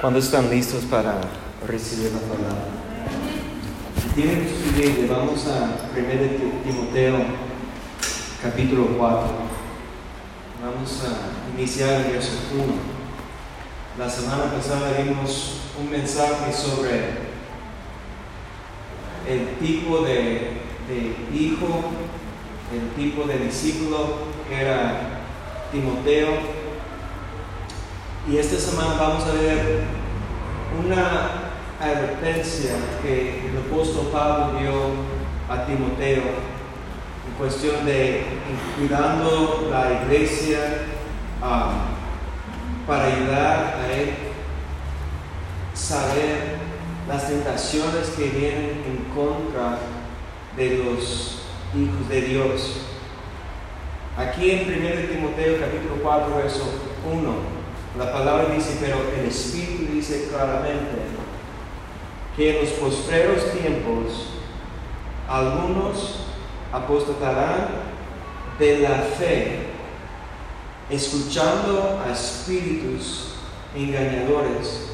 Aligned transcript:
¿Cuándo 0.00 0.18
están 0.18 0.50
listos 0.50 0.84
para 0.84 1.18
recibir 1.66 2.12
la 2.12 2.18
palabra? 2.18 2.64
Tienen 4.14 4.46
su 4.46 4.78
Biblia, 4.78 5.06
vamos 5.16 5.46
a 5.46 5.88
1 5.96 6.62
Timoteo 6.64 7.16
capítulo 8.42 8.88
4. 8.98 9.20
Vamos 10.62 11.02
a 11.02 11.58
iniciar 11.58 12.02
el 12.02 12.12
verso 12.12 12.32
1. 12.52 12.64
La 13.98 14.10
semana 14.10 14.52
pasada 14.52 14.98
vimos 15.02 15.60
un 15.80 15.90
mensaje 15.90 16.52
sobre 16.52 17.26
el 19.26 19.56
tipo 19.58 20.00
de, 20.02 20.60
de 20.88 21.16
hijo, 21.34 21.84
el 22.70 23.02
tipo 23.02 23.26
de 23.26 23.38
discípulo 23.38 24.26
que 24.46 24.60
era 24.60 25.22
Timoteo 25.72 26.55
y 28.28 28.38
esta 28.38 28.56
semana 28.56 28.94
vamos 28.98 29.24
a 29.24 29.32
ver 29.32 29.84
una 30.84 31.52
advertencia 31.80 32.72
que 33.00 33.46
el 33.48 33.58
apóstol 33.58 34.08
Pablo 34.12 34.58
dio 34.58 34.72
a 35.48 35.64
Timoteo 35.64 36.22
en 36.22 37.34
cuestión 37.38 37.86
de 37.86 38.24
cuidando 38.76 39.68
la 39.70 40.02
iglesia 40.02 40.58
um, 41.40 42.86
para 42.86 43.04
ayudar 43.04 43.76
a 43.80 43.92
él 43.92 44.14
saber 45.74 46.56
las 47.06 47.28
tentaciones 47.28 48.08
que 48.16 48.24
vienen 48.24 48.82
en 48.86 49.04
contra 49.14 49.78
de 50.56 50.78
los 50.78 51.42
hijos 51.76 52.08
de 52.08 52.20
Dios. 52.22 52.76
Aquí 54.18 54.50
en 54.50 54.62
1 54.62 55.12
Timoteo 55.12 55.60
capítulo 55.60 56.02
4 56.02 56.36
verso 56.36 56.64
1 57.12 57.55
la 57.98 58.12
palabra 58.12 58.54
dice, 58.54 58.76
pero 58.80 58.98
el 59.18 59.26
Espíritu 59.26 59.92
dice 59.92 60.28
claramente 60.30 60.96
que 62.36 62.58
en 62.58 62.64
los 62.64 62.74
postreros 62.74 63.52
tiempos 63.52 64.28
algunos 65.28 66.20
apostatarán 66.72 67.68
de 68.58 68.78
la 68.80 68.98
fe, 68.98 69.60
escuchando 70.90 72.00
a 72.06 72.12
espíritus 72.12 73.34
engañadores 73.74 74.90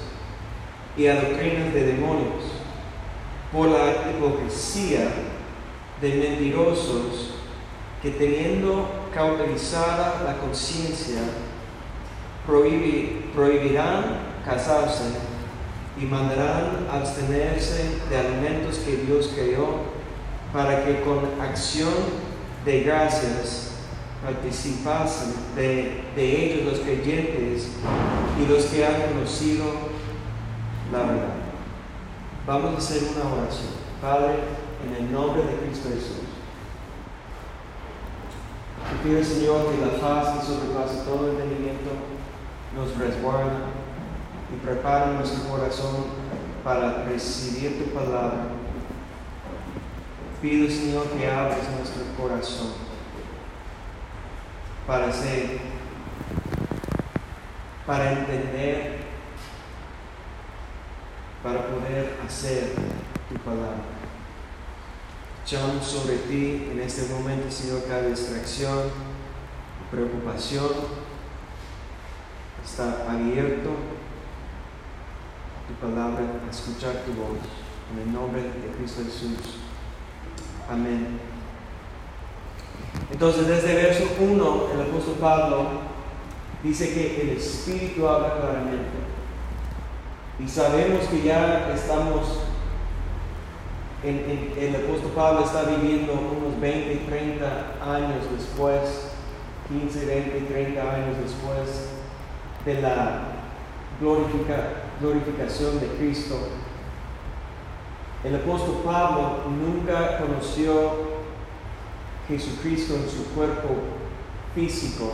y 0.97 1.07
a 1.07 1.17
doctrinas 1.17 1.75
de 1.75 1.83
demonios, 1.85 2.45
por 3.53 3.69
la 3.69 4.11
hipocresía 4.11 5.13
de 6.01 6.15
mentirosos 6.15 7.35
que 8.01 8.11
teniendo 8.13 8.89
cauterizada 9.13 10.23
la 10.25 10.39
conciencia, 10.39 11.21
prohibirán 12.47 14.05
casarse 14.45 15.05
y 16.01 16.05
mandarán 16.05 16.87
abstenerse 16.91 17.99
de 18.11 18.19
alimentos 18.19 18.79
que 18.79 18.97
Dios 18.97 19.31
creó 19.35 19.93
para 20.53 20.85
que 20.85 21.01
con 21.03 21.41
acción 21.41 21.93
de 22.65 22.83
gracias 22.83 23.73
participasen 24.25 25.35
de, 25.57 26.03
ellos 26.17 26.73
los 26.73 26.81
creyentes 26.81 27.69
y 28.41 28.47
los 28.53 28.65
que 28.67 28.87
han 28.87 29.03
conocido 29.13 29.65
la 30.93 30.99
verdad. 30.99 31.35
Vamos 32.47 32.75
a 32.75 32.79
hacer 32.79 33.03
una 33.15 33.33
oración. 33.35 33.83
Padre, 34.01 34.35
en 34.85 35.05
el 35.05 35.13
nombre 35.13 35.43
de 35.43 35.57
Cristo 35.59 35.89
Jesús. 35.89 36.23
Te 38.91 39.09
pido, 39.09 39.25
Señor, 39.25 39.67
que 39.71 39.87
la 39.87 40.01
paz 40.01 40.39
que 40.39 40.47
sobrepasa 40.47 41.05
todo 41.05 41.31
entendimiento 41.31 42.12
nos 42.77 42.97
resguarda 42.97 43.69
y 44.53 44.65
prepara 44.65 45.13
nuestro 45.13 45.49
corazón 45.49 46.07
para 46.65 47.05
recibir 47.05 47.85
tu 47.85 47.91
palabra. 47.93 48.49
Pido, 50.41 50.69
Señor, 50.69 51.07
que 51.09 51.31
abres 51.31 51.69
nuestro 51.77 52.03
corazón 52.17 52.73
para 54.87 55.13
ser, 55.13 55.59
para 57.87 58.13
entender, 58.13 59.01
para 61.43 61.67
poder 61.67 62.19
hacer 62.27 62.73
tu 63.29 63.39
palabra. 63.41 63.85
Echamos 65.45 65.85
sobre 65.85 66.17
ti 66.17 66.69
en 66.73 66.81
este 66.81 67.13
momento, 67.13 67.51
Señor, 67.51 67.83
cada 67.87 68.03
distracción, 68.03 68.91
preocupación 69.91 71.02
está 72.65 73.07
abierto 73.09 73.71
tu 75.69 75.87
palabra, 75.87 76.21
a 76.47 76.51
escuchar 76.51 77.03
tu 77.05 77.13
voz. 77.13 77.39
En 77.93 78.09
el 78.09 78.13
nombre 78.13 78.43
de 78.43 78.73
Cristo 78.79 79.03
Jesús. 79.05 79.59
Amén. 80.71 81.21
Entonces, 83.11 83.47
desde 83.47 83.75
verso 83.75 84.05
1, 84.19 84.67
el 84.75 84.81
apóstol 84.81 85.17
Pablo 85.21 85.67
dice 86.63 86.95
que 86.95 87.23
el 87.23 87.37
Espíritu 87.37 88.09
habla 88.09 88.37
claramente. 88.41 89.03
Y 90.39 90.49
sabemos 90.49 91.05
que 91.07 91.23
ya 91.23 91.71
estamos, 91.75 92.41
en, 94.03 94.55
el 94.59 94.77
apóstol 94.77 95.13
Pablo 95.15 95.45
está 95.45 95.65
viviendo 95.65 96.13
unos 96.15 96.59
20, 96.61 96.97
30 97.07 97.75
años 97.83 98.25
después, 98.37 99.13
15, 99.69 100.07
20, 100.07 100.41
30 100.41 100.81
años 100.81 101.17
después 101.23 101.92
de 102.65 102.81
la 102.81 103.23
glorificación 104.01 105.81
de 105.81 105.87
Cristo. 105.99 106.39
El 108.25 108.37
apóstol 108.37 108.83
Pablo 108.85 109.39
nunca 109.49 110.19
conoció 110.19 111.13
Jesucristo 112.29 112.95
en 112.95 113.09
su 113.09 113.25
cuerpo 113.35 113.69
físico, 114.55 115.13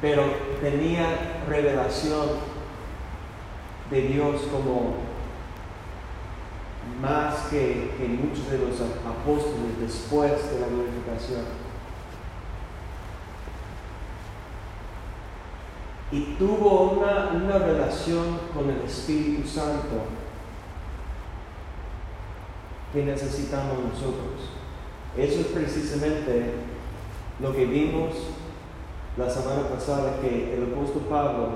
pero 0.00 0.22
tenía 0.60 1.42
revelación 1.48 2.28
de 3.90 4.02
Dios 4.02 4.42
como 4.52 4.94
más 7.00 7.46
que, 7.50 7.92
que 7.98 8.08
muchos 8.08 8.50
de 8.50 8.58
los 8.58 8.80
apóstoles 8.80 9.80
después 9.80 10.50
de 10.50 10.60
la 10.60 10.68
glorificación. 10.68 11.63
Y 16.14 16.36
tuvo 16.38 16.92
una, 16.92 17.30
una 17.34 17.58
relación 17.58 18.38
con 18.54 18.70
el 18.70 18.82
Espíritu 18.82 19.48
Santo 19.48 20.04
que 22.92 23.04
necesitamos 23.04 23.78
nosotros. 23.80 24.52
Eso 25.18 25.40
es 25.40 25.46
precisamente 25.48 26.52
lo 27.40 27.52
que 27.52 27.64
vimos 27.64 28.12
la 29.16 29.28
semana 29.28 29.68
pasada, 29.68 30.20
que 30.20 30.54
el 30.54 30.72
apóstol 30.72 31.02
Pablo 31.10 31.48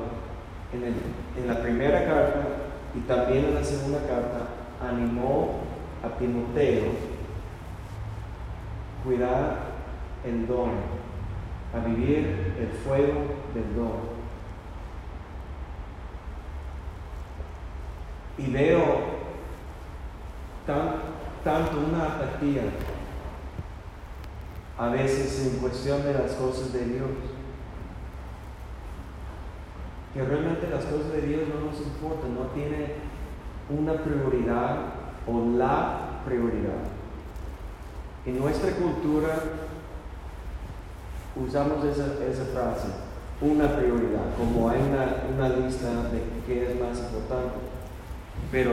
en, 0.73 0.83
el, 0.83 0.95
en 1.41 1.47
la 1.47 1.63
primera 1.63 2.05
carta 2.05 2.49
y 2.97 3.01
también 3.07 3.45
en 3.45 3.55
la 3.55 3.63
segunda 3.63 4.01
carta 4.09 4.49
animó 4.83 5.61
a 6.03 6.19
Timoteo 6.19 6.87
cuidar 9.05 9.69
el 10.25 10.49
don, 10.49 10.71
a 11.73 11.87
vivir 11.87 12.55
el 12.59 12.71
fuego 12.85 13.23
del 13.55 13.77
don. 13.77 14.18
Y 18.39 18.51
veo 18.51 19.19
tanto 21.43 21.79
una 21.79 22.05
apatía 22.05 22.63
a 24.79 24.89
veces 24.91 25.53
en 25.53 25.59
cuestión 25.59 26.05
de 26.05 26.15
las 26.15 26.33
cosas 26.33 26.73
de 26.73 26.85
Dios, 26.85 27.09
que 30.15 30.23
realmente 30.23 30.69
las 30.71 30.85
cosas 30.85 31.13
de 31.13 31.23
Dios 31.23 31.43
no 31.49 31.69
nos 31.69 31.81
importan, 31.81 32.35
no 32.35 32.43
tiene 32.55 32.93
una 33.71 33.95
prioridad 33.95 34.77
o 35.27 35.57
la 35.57 36.21
prioridad. 36.25 36.85
En 38.25 38.39
nuestra 38.39 38.71
cultura 38.73 39.43
usamos 41.35 41.85
esa, 41.85 42.07
esa 42.25 42.45
frase, 42.53 42.89
una 43.41 43.77
prioridad, 43.77 44.35
como 44.37 44.69
hay 44.69 44.81
una, 44.81 45.25
una 45.35 45.49
lista 45.57 45.89
de 46.11 46.23
qué 46.47 46.71
es 46.71 46.81
más 46.81 46.99
importante. 46.99 47.68
Pero 48.51 48.73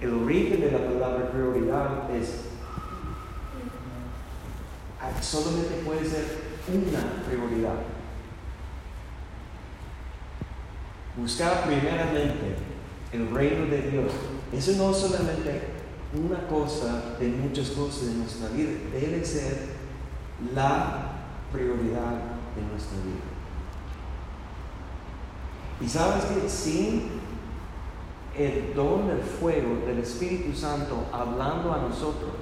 el 0.00 0.14
origen 0.14 0.60
de 0.60 0.72
la 0.72 0.78
palabra 0.78 1.30
prioridad 1.30 2.10
es, 2.10 2.46
solamente 5.20 5.82
puede 5.84 6.04
ser 6.04 6.52
una 6.68 7.24
prioridad. 7.26 7.74
Buscar 11.16 11.64
primeramente 11.66 12.56
el 13.12 13.30
reino 13.30 13.66
de 13.66 13.90
Dios. 13.90 14.12
Eso 14.52 14.72
no 14.72 14.90
es 14.90 14.96
solamente 14.96 15.60
una 16.14 16.46
cosa 16.46 17.16
de 17.18 17.28
muchas 17.28 17.70
cosas 17.70 18.06
de 18.06 18.14
nuestra 18.14 18.48
vida, 18.48 18.70
debe 18.92 19.24
ser 19.24 19.82
la 20.54 21.12
prioridad 21.52 22.12
de 22.54 22.62
nuestra 22.70 22.98
vida. 22.98 23.32
Y 25.80 25.88
sabes 25.88 26.24
que 26.24 26.48
sin 26.48 27.21
el 28.38 28.74
don 28.74 29.08
del 29.08 29.20
fuego 29.20 29.86
del 29.86 29.98
Espíritu 29.98 30.56
Santo 30.56 31.04
hablando 31.12 31.72
a 31.72 31.78
nosotros. 31.78 32.32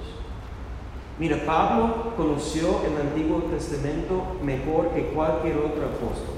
Mira, 1.19 1.45
Pablo 1.45 2.13
conoció 2.15 2.81
el 2.85 3.07
Antiguo 3.07 3.39
Testamento 3.43 4.37
mejor 4.41 4.89
que 4.89 5.07
cualquier 5.07 5.57
otro 5.57 5.85
apóstol. 5.85 6.35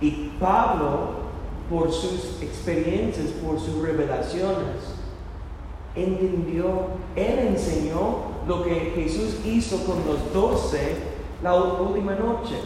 Y 0.00 0.32
Pablo, 0.40 1.30
por 1.70 1.92
sus 1.92 2.42
experiencias, 2.42 3.28
por 3.44 3.60
sus 3.60 3.80
revelaciones, 3.82 4.94
entendió, 5.94 6.88
él 7.16 7.38
enseñó 7.38 8.30
lo 8.46 8.64
que 8.64 8.92
Jesús 8.94 9.38
hizo 9.44 9.84
con 9.84 10.04
los 10.06 10.32
doce 10.32 10.96
la 11.42 11.54
última 11.54 12.14
noche, 12.14 12.56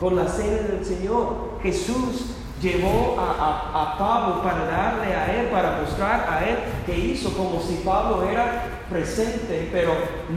con 0.00 0.16
la 0.16 0.26
cena 0.26 0.68
del 0.68 0.84
Señor. 0.84 1.58
Jesús 1.62 2.34
llevó 2.64 3.16
a, 3.18 3.96
Pablo 3.98 4.42
para 4.42 4.64
darle 4.64 5.14
a 5.14 5.26
él, 5.34 5.48
para 5.48 5.78
mostrar 5.80 6.26
a 6.28 6.48
él 6.48 6.56
que 6.86 6.98
hizo 6.98 7.36
como 7.36 7.60
si 7.60 7.82
Pablo 7.84 8.26
era 8.28 8.64
presente, 8.88 9.68
pero 9.70 9.92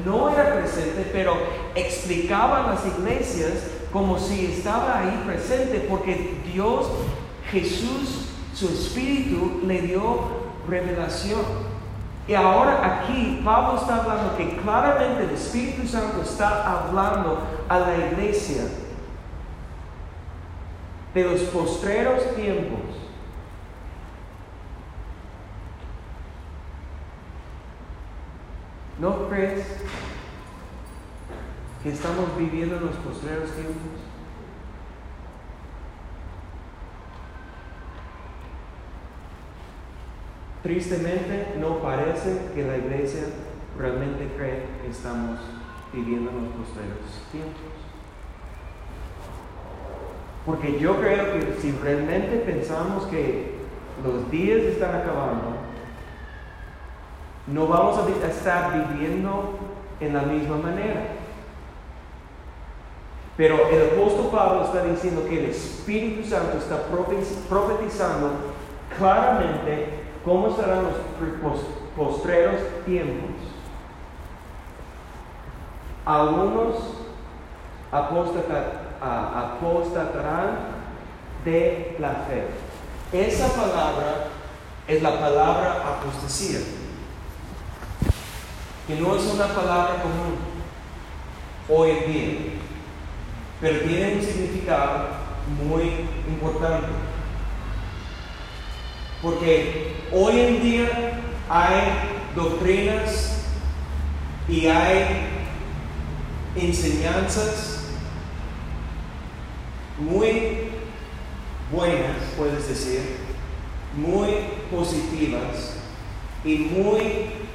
no 0.05 0.29
era 0.29 0.55
presente, 0.55 1.09
pero 1.13 1.37
explicaba 1.73 2.65
a 2.65 2.73
las 2.73 2.85
iglesias 2.85 3.53
como 3.91 4.19
si 4.19 4.47
estaba 4.47 4.99
ahí 4.99 5.23
presente, 5.25 5.85
porque 5.89 6.41
Dios, 6.53 6.87
Jesús, 7.49 8.27
su 8.53 8.67
espíritu 8.67 9.61
le 9.65 9.81
dio 9.81 10.19
revelación. 10.67 11.41
Y 12.27 12.33
ahora 12.33 12.99
aquí 12.99 13.41
Pablo 13.43 13.79
está 13.79 13.97
hablando 13.97 14.35
que 14.35 14.57
claramente 14.57 15.23
el 15.23 15.29
Espíritu 15.29 15.87
Santo 15.87 16.21
está 16.21 16.69
hablando 16.69 17.39
a 17.69 17.79
la 17.79 17.95
iglesia 17.95 18.63
de 21.17 21.23
los 21.23 21.41
postreros 21.45 22.35
tiempos. 22.35 22.79
¿No 28.99 29.27
crees 29.27 29.65
que 31.81 31.89
estamos 31.89 32.37
viviendo 32.37 32.77
en 32.77 32.85
los 32.85 32.95
postreros 32.97 33.51
tiempos? 33.51 33.75
Tristemente 40.61 41.55
no 41.59 41.79
parece 41.79 42.51
que 42.53 42.63
la 42.63 42.77
iglesia 42.77 43.23
realmente 43.77 44.27
cree 44.37 44.65
que 44.83 44.89
estamos 44.91 45.39
viviendo 45.91 46.29
en 46.29 46.43
los 46.43 46.53
postreros 46.53 47.23
tiempos. 47.31 47.86
Porque 50.47 50.79
yo 50.79 50.95
creo 51.01 51.33
que 51.33 51.57
si 51.61 51.73
realmente 51.73 52.37
pensamos 52.37 53.05
que 53.07 53.57
los 54.01 54.31
días 54.31 54.61
están 54.61 54.95
acabando, 54.95 55.57
no 57.47 57.67
vamos 57.67 57.99
a 57.99 58.27
estar 58.27 58.87
viviendo 58.93 59.59
en 59.99 60.13
la 60.13 60.21
misma 60.21 60.55
manera. 60.55 61.01
Pero 63.35 63.67
el 63.67 63.91
apóstol 63.91 64.29
Pablo 64.31 64.63
está 64.63 64.83
diciendo 64.85 65.25
que 65.27 65.37
el 65.37 65.49
Espíritu 65.49 66.25
Santo 66.25 66.59
está 66.59 66.83
profetizando 67.49 68.31
claramente 68.97 69.99
cómo 70.23 70.55
serán 70.55 70.85
los 70.85 71.59
postreros 71.93 72.61
tiempos. 72.85 73.31
Algunos 76.05 76.75
apóstatas 77.91 78.86
apostatarán 79.01 80.57
de 81.45 81.95
la 81.99 82.25
fe. 82.27 82.47
Esa 83.11 83.47
palabra 83.49 84.27
es 84.87 85.01
la 85.01 85.19
palabra 85.19 85.83
apostasía, 85.85 86.59
que 88.87 88.95
no 88.95 89.15
es 89.15 89.23
una 89.25 89.47
palabra 89.47 90.01
común 90.01 90.35
hoy 91.69 91.91
en 91.91 92.11
día, 92.11 92.33
pero 93.61 93.79
tiene 93.81 94.15
un 94.15 94.21
significado 94.21 95.07
muy 95.63 96.07
importante. 96.27 96.87
Porque 99.21 99.95
hoy 100.11 100.39
en 100.39 100.61
día 100.61 100.89
hay 101.49 101.81
doctrinas 102.35 103.45
y 104.47 104.67
hay 104.67 105.27
enseñanzas 106.55 107.76
muy 109.97 110.69
buenas, 111.71 112.17
puedes 112.37 112.67
decir, 112.67 113.17
muy 113.95 114.27
positivas 114.71 115.77
y 116.45 116.57
muy 116.57 117.01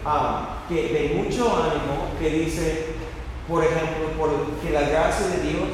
ah, 0.04 0.64
que 0.68 0.92
de 0.92 1.22
mucho 1.22 1.48
ánimo 1.56 2.08
que 2.18 2.30
dice, 2.30 2.86
por 3.48 3.64
ejemplo, 3.64 4.08
que 4.62 4.70
la 4.70 4.88
gracia 4.88 5.28
de 5.28 5.50
Dios 5.50 5.68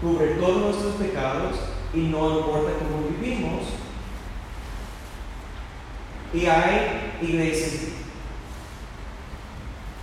cubre 0.00 0.34
todos 0.34 0.56
nuestros 0.56 0.94
pecados 0.94 1.56
y 1.94 2.00
no 2.00 2.40
importa 2.40 2.72
cómo 2.78 3.08
vivimos. 3.08 3.62
Y 6.34 6.46
hay 6.46 7.18
iglesias 7.20 7.92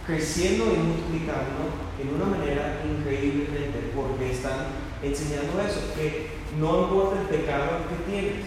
creciendo 0.06 0.66
y 0.74 0.78
multiplicando 0.78 1.70
en 2.02 2.16
una 2.16 2.26
manera 2.26 2.82
increíblemente 2.84 3.92
porque 3.96 4.32
están 4.32 4.89
enseñando 5.02 5.62
eso, 5.62 5.94
que 5.96 6.40
no 6.60 6.84
importa 6.84 7.22
el 7.22 7.28
pecado 7.28 7.86
que 7.90 8.12
tienes. 8.12 8.46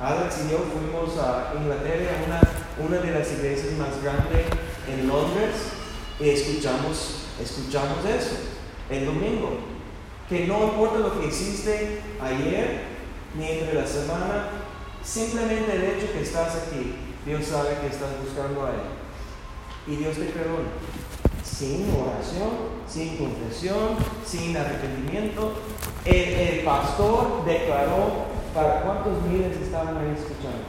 Alex 0.00 0.42
y 0.44 0.50
yo 0.50 0.58
fuimos 0.58 1.16
a 1.18 1.54
Inglaterra, 1.56 2.24
una, 2.26 2.86
una 2.86 2.98
de 2.98 3.12
las 3.12 3.32
iglesias 3.32 3.72
más 3.74 4.02
grandes 4.02 4.46
en 4.88 5.06
Londres, 5.06 5.54
y 6.20 6.28
escuchamos, 6.28 7.26
escuchamos 7.40 8.04
eso 8.04 8.36
el 8.90 9.06
domingo. 9.06 9.58
Que 10.28 10.46
no 10.46 10.64
importa 10.64 10.98
lo 10.98 11.20
que 11.20 11.28
hiciste 11.28 12.00
ayer 12.20 12.82
ni 13.36 13.50
entre 13.50 13.74
la 13.74 13.86
semana, 13.86 14.48
simplemente 15.02 15.74
el 15.74 15.84
hecho 15.84 16.12
que 16.12 16.22
estás 16.22 16.54
aquí, 16.56 16.94
Dios 17.26 17.44
sabe 17.44 17.78
que 17.80 17.88
estás 17.88 18.10
buscando 18.22 18.66
a 18.66 18.70
Él. 18.70 18.80
Y 19.86 19.96
Dios 19.96 20.16
te 20.16 20.24
perdona 20.24 20.70
sin 21.56 21.86
oración, 21.90 22.50
sin 22.88 23.16
confesión, 23.16 23.96
sin 24.24 24.56
arrepentimiento. 24.56 25.52
El, 26.04 26.64
pastor 26.64 27.44
declaró 27.44 28.24
para 28.54 28.80
cuántos 28.80 29.22
miles 29.22 29.56
estaban 29.58 29.96
ahí 29.98 30.14
escuchando. 30.16 30.64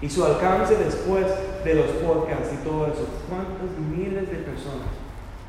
Y 0.00 0.08
su 0.08 0.24
alcance 0.24 0.76
después 0.76 1.26
de 1.64 1.74
los 1.74 1.86
podcasts 1.86 2.50
y 2.54 2.64
todo 2.64 2.86
eso, 2.86 3.06
cuántos 3.28 3.78
miles 3.78 4.30
de 4.30 4.36
personas. 4.38 4.88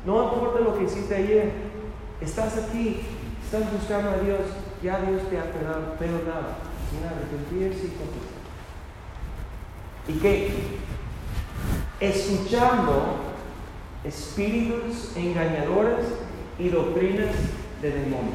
No 0.04 0.24
importa 0.24 0.60
lo 0.60 0.76
que 0.76 0.84
hiciste 0.84 1.14
ayer, 1.14 1.52
estás 2.20 2.58
aquí, 2.58 3.00
estás 3.42 3.72
buscando 3.72 4.10
a 4.10 4.18
Dios, 4.18 4.40
ya 4.82 5.00
Dios 5.00 5.22
te 5.30 5.38
ha 5.38 5.44
perdonado, 5.98 6.54
sin 6.90 7.04
arrepentirse 7.04 7.86
y 7.86 7.96
confesar. 7.96 8.34
Y 10.08 10.12
que 10.18 10.52
escuchando 12.00 13.33
espíritus 14.04 15.16
engañadores 15.16 16.06
y 16.58 16.68
doctrinas 16.68 17.34
de 17.80 17.90
demonios. 17.90 18.34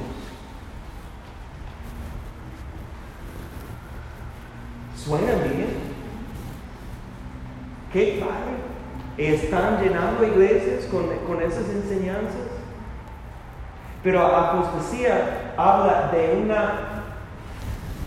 ¿Suena 4.95 5.33
bien? 5.43 5.89
¿Qué 7.93 8.19
padre? 8.19 9.33
¿Están 9.33 9.81
llenando 9.81 10.25
iglesias 10.25 10.85
con, 10.85 11.07
con 11.27 11.41
esas 11.41 11.69
enseñanzas? 11.69 12.47
Pero 14.03 14.21
apostasía 14.25 15.53
habla 15.57 16.09
de 16.11 16.41
una, 16.41 17.03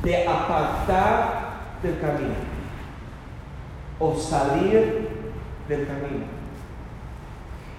de 0.03 0.27
apartar 0.27 1.53
del 1.83 2.01
camino 2.01 2.35
o 3.99 4.17
salir 4.17 5.09
del 5.69 5.87
camino. 5.87 6.42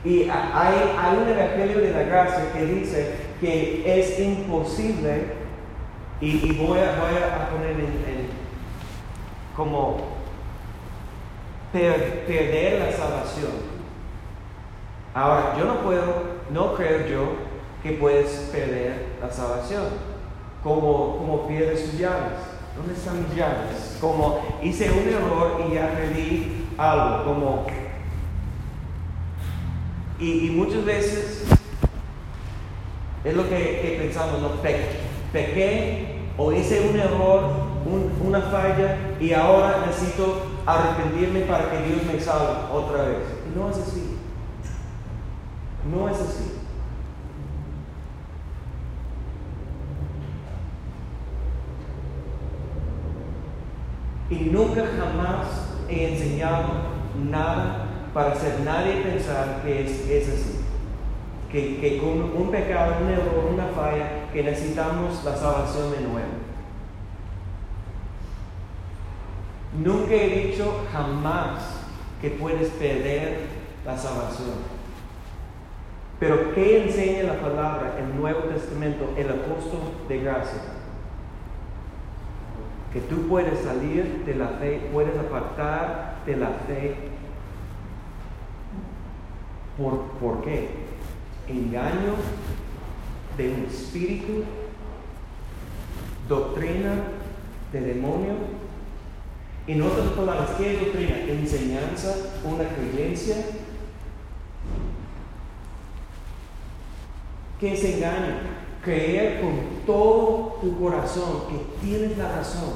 Y 0.05 0.23
hay, 0.23 0.95
hay 0.97 1.17
un 1.17 1.29
evangelio 1.29 1.79
de 1.79 1.91
la 1.91 2.03
gracia 2.03 2.51
que 2.51 2.65
dice 2.65 3.15
que 3.39 3.99
es 3.99 4.19
imposible, 4.19 5.43
y, 6.19 6.53
voy, 6.53 6.79
a, 6.79 6.95
voy, 6.99 7.17
a, 7.21 7.49
poner 7.49 7.71
en, 7.71 8.29
como 9.55 9.97
perder 11.73 12.79
la 12.79 12.91
salvación. 12.91 13.51
Ahora, 15.13 15.55
yo 15.57 15.65
no 15.65 15.81
puedo, 15.81 16.03
no 16.49 16.75
creo 16.75 17.07
yo 17.07 17.25
que 17.81 17.93
puedes 17.93 18.49
perder 18.53 19.07
la 19.21 19.29
salvación, 19.29 19.83
como, 20.63 21.17
como 21.17 21.47
pierdes 21.47 21.81
sus 21.81 21.99
llaves. 21.99 22.39
¿Dónde 22.77 22.93
están 22.93 23.21
mis 23.23 23.35
llaves? 23.35 23.97
Como 23.99 24.39
hice 24.61 24.89
un 24.91 25.07
error 25.07 25.61
y 25.67 25.75
ya 25.75 25.91
perdí 25.91 26.67
algo, 26.77 27.25
como 27.25 27.65
y, 30.19 30.49
muchas 30.51 30.85
veces 30.85 31.43
es 33.23 33.35
lo 33.35 33.49
que, 33.49 33.97
pensamos, 33.99 34.41
¿no? 34.41 34.49
pequé 35.31 36.19
o 36.37 36.51
hice 36.51 36.89
un 36.89 36.99
error, 36.99 37.43
una 38.23 38.41
falla 38.41 38.97
y 39.19 39.33
ahora 39.33 39.85
necesito 39.85 40.43
arrepentirme 40.65 41.41
para 41.41 41.69
que 41.69 41.87
Dios 41.87 42.03
me 42.03 42.19
salve 42.19 42.71
otra 42.71 43.03
vez. 43.03 43.17
no 43.55 43.69
es 43.69 43.77
así. 43.77 44.17
No 45.91 46.09
es 46.09 46.19
así. 46.19 46.53
Y 54.29 54.35
nunca 54.49 54.83
jamás 54.97 55.47
he 55.89 56.13
enseñado 56.13 56.69
nada 57.29 57.92
para 58.13 58.33
hacer 58.33 58.59
nadie 58.61 59.01
pensar 59.01 59.61
que 59.63 59.85
es, 59.85 60.09
es 60.09 60.29
así. 60.29 60.59
Que, 61.51 61.99
con 61.99 62.35
un 62.35 62.49
pecado, 62.49 62.95
un 63.03 63.09
error, 63.09 63.51
una 63.53 63.67
falla, 63.67 64.31
que 64.31 64.41
necesitamos 64.41 65.23
la 65.23 65.35
salvación 65.35 65.91
de 65.91 66.01
nuevo. 66.01 66.27
Nunca 69.83 70.13
he 70.13 70.47
dicho 70.47 70.85
jamás 70.91 71.83
que 72.21 72.31
puedes 72.31 72.69
perder 72.69 73.47
la 73.85 73.97
salvación. 73.97 74.73
Pero 76.19 76.53
¿qué 76.53 76.85
enseña 76.85 77.23
la 77.23 77.41
palabra, 77.41 77.97
el 77.99 78.19
Nuevo 78.19 78.41
Testamento, 78.41 79.09
el 79.17 79.29
apóstol 79.29 79.81
de 80.07 80.19
gracia? 80.19 80.59
Que 82.93 83.01
tú 83.01 83.27
puedes 83.27 83.59
salir 83.59 84.23
de 84.25 84.35
la 84.35 84.47
fe, 84.47 84.89
puedes 84.91 85.17
apartar 85.17 86.17
de 86.25 86.37
la 86.37 86.49
fe. 86.67 87.12
¿Por, 89.77 90.01
¿por 90.19 90.41
qué? 90.43 90.69
Engaño 91.47 92.15
de 93.37 93.49
un 93.49 93.65
espíritu, 93.65 94.43
doctrina 96.29 96.95
de 97.71 97.81
demonio. 97.81 98.33
En 99.65 99.81
otras 99.81 100.07
palabras, 100.09 100.51
¿qué 100.57 100.73
es 100.73 100.79
doctrina? 100.79 101.17
Enseñanza, 101.27 102.15
una 102.43 102.65
creencia 102.69 103.37
que 107.59 107.73
es 107.73 107.83
engaño. 107.83 108.53
Creer 108.83 109.39
con 109.39 109.85
todo 109.85 110.59
tu 110.61 110.77
corazón 110.77 111.43
que 111.49 111.85
tienes 111.85 112.17
la 112.17 112.35
razón, 112.35 112.73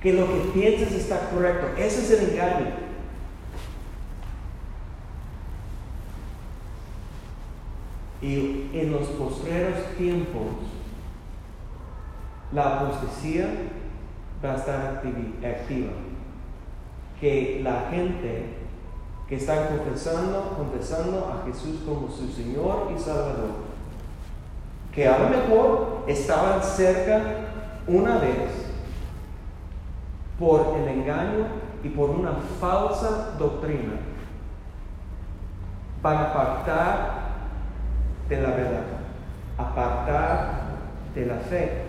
que 0.00 0.12
lo 0.12 0.26
que 0.26 0.50
piensas 0.52 0.92
está 0.92 1.30
correcto. 1.30 1.68
Ese 1.78 2.02
es 2.02 2.10
el 2.10 2.30
engaño. 2.30 2.85
Y 8.22 8.70
en 8.72 8.92
los 8.92 9.06
postreros 9.08 9.78
tiempos, 9.98 10.46
la 12.52 12.76
apostasía 12.76 13.46
va 14.44 14.52
a 14.52 14.56
estar 14.56 15.02
activa. 15.44 15.92
Que 17.20 17.60
la 17.62 17.88
gente 17.90 18.56
que 19.28 19.36
están 19.36 19.68
confesando, 19.68 20.54
confesando 20.56 21.18
a 21.26 21.46
Jesús 21.46 21.80
como 21.84 22.08
su 22.08 22.28
Señor 22.28 22.92
y 22.94 22.98
Salvador, 22.98 23.66
que 24.94 25.08
a 25.08 25.18
lo 25.18 25.28
mejor 25.28 26.04
estaban 26.06 26.62
cerca 26.62 27.20
una 27.86 28.18
vez 28.18 28.66
por 30.38 30.76
el 30.78 30.88
engaño 30.88 31.46
y 31.82 31.88
por 31.88 32.10
una 32.10 32.32
falsa 32.60 33.34
doctrina, 33.38 33.94
para 36.00 36.30
apartar 36.30 37.25
de 38.28 38.40
la 38.40 38.50
verdad, 38.50 38.84
apartar 39.58 40.62
de 41.14 41.26
la 41.26 41.36
fe. 41.36 41.82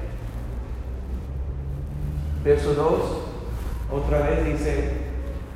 Verso 2.43 2.73
2, 2.73 3.01
otra 3.91 4.19
vez 4.19 4.45
dice, 4.45 5.07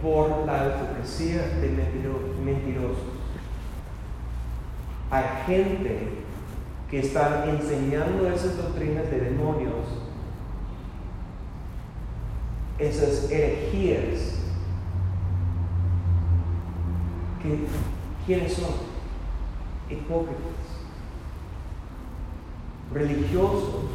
por 0.02 0.46
la 0.46 0.68
hipocresía 0.68 1.42
de 1.62 1.70
mentirosos. 2.44 2.98
Hay 5.12 5.24
gente 5.46 6.22
que 6.90 7.00
está 7.00 7.46
enseñando 7.46 8.28
esas 8.28 8.58
doctrinas 8.58 9.10
de 9.12 9.20
demonios, 9.20 9.86
esas 12.80 13.30
herejías. 13.30 14.40
Que, 17.42 17.60
¿Quiénes 18.26 18.54
son? 18.54 18.72
Hipócritas. 19.90 20.61
Religiosos. 22.94 23.86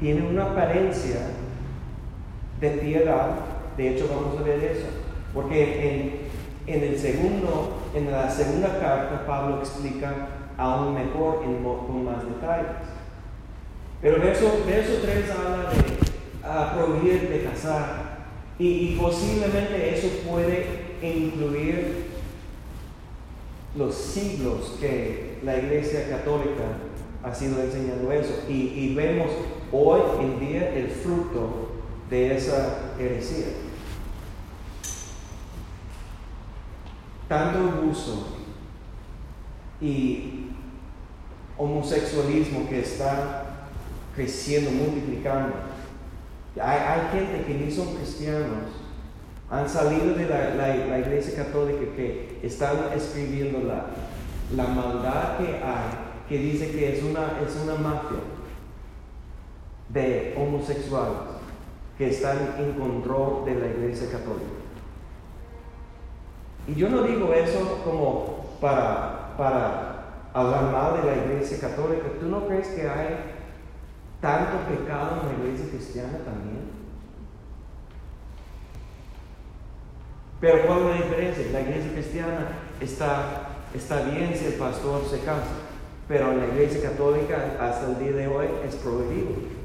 Tienen 0.00 0.26
una 0.26 0.50
apariencia 0.50 1.30
de 2.60 2.70
piedad. 2.70 3.30
De 3.76 3.88
hecho, 3.90 4.08
vamos 4.08 4.38
a 4.38 4.42
ver 4.42 4.62
eso 4.62 4.86
porque 5.34 6.28
en, 6.66 6.82
el 6.82 6.98
segundo, 6.98 7.78
en 7.94 8.10
la 8.10 8.30
segunda 8.30 8.80
carta 8.80 9.24
Pablo 9.26 9.58
explica 9.58 10.28
aún 10.56 10.94
mejor 10.94 11.42
en, 11.44 11.62
con 11.62 12.04
más 12.04 12.24
detalles. 12.24 12.66
Pero 14.00 14.20
verso, 14.20 14.64
verso 14.66 14.92
3 15.02 15.30
habla 15.30 15.70
de 15.70 16.76
prohibir 16.76 17.28
de 17.28 17.44
casar 17.44 18.18
y, 18.58 18.96
posiblemente 18.96 19.94
eso 19.94 20.08
puede 20.28 20.66
incluir 21.02 22.06
los 23.76 23.94
siglos 23.94 24.76
que 24.80 25.38
la 25.44 25.58
Iglesia 25.58 26.08
Católica 26.08 26.64
ha 27.22 27.34
sido 27.34 27.60
enseñando 27.60 28.12
eso. 28.12 28.44
Y, 28.48 28.52
y, 28.52 28.94
vemos 28.94 29.28
hoy 29.72 30.00
en 30.20 30.40
día 30.40 30.74
el 30.74 30.88
fruto 30.88 31.72
de 32.10 32.36
esa 32.36 32.94
heresía. 32.98 33.46
tanto 37.28 37.58
abuso 37.58 38.38
y 39.80 40.46
homosexualismo 41.56 42.68
que 42.68 42.80
está 42.80 43.68
creciendo, 44.16 44.70
multiplicando. 44.70 45.54
Hay, 46.60 47.00
gente 47.12 47.44
que 47.46 47.54
ni 47.54 47.70
son 47.70 47.94
cristianos, 47.94 48.72
han 49.50 49.68
salido 49.68 50.14
de 50.14 50.26
la, 50.26 50.98
iglesia 50.98 51.44
católica 51.44 51.94
que 51.94 52.40
están 52.42 52.92
escribiendo 52.96 53.60
la, 53.60 53.86
la, 54.56 54.68
maldad 54.68 55.38
que 55.38 55.56
hay, 55.56 56.07
que 56.28 56.38
dice 56.38 56.70
que 56.70 56.98
es 56.98 57.02
una, 57.02 57.40
es 57.40 57.56
una 57.56 57.74
mafia 57.74 58.18
de 59.88 60.34
homosexuales 60.36 61.38
que 61.96 62.10
están 62.10 62.54
en 62.58 62.72
control 62.74 63.44
de 63.46 63.54
la 63.54 63.66
iglesia 63.66 64.10
católica. 64.10 64.44
Y 66.66 66.74
yo 66.74 66.90
no 66.90 67.02
digo 67.02 67.32
eso 67.32 67.80
como 67.82 68.56
para, 68.60 69.34
para 69.38 70.04
hablar 70.34 70.70
mal 70.70 71.00
de 71.00 71.10
la 71.10 71.16
iglesia 71.24 71.58
católica. 71.58 72.04
¿Tú 72.20 72.26
no 72.26 72.46
crees 72.46 72.68
que 72.68 72.88
hay 72.88 73.16
tanto 74.20 74.58
pecado 74.68 75.22
en 75.22 75.28
la 75.28 75.44
iglesia 75.44 75.70
cristiana 75.70 76.18
también? 76.18 76.78
Pero 80.40 80.66
¿cuál 80.66 80.80
es 80.80 80.84
la 80.84 80.94
diferencia? 81.06 81.46
La 81.52 81.60
iglesia 81.62 81.92
cristiana 81.92 82.48
está, 82.80 83.48
está 83.74 84.02
bien 84.02 84.34
si 84.36 84.44
el 84.46 84.54
pastor 84.54 85.04
se 85.10 85.20
casa, 85.20 85.67
pero 86.08 86.32
en 86.32 86.38
la 86.38 86.46
iglesia 86.46 86.90
católica 86.90 87.56
hasta 87.60 87.90
el 87.90 87.98
día 87.98 88.12
de 88.12 88.26
hoy 88.26 88.46
es 88.66 88.74
prohibido. 88.76 89.58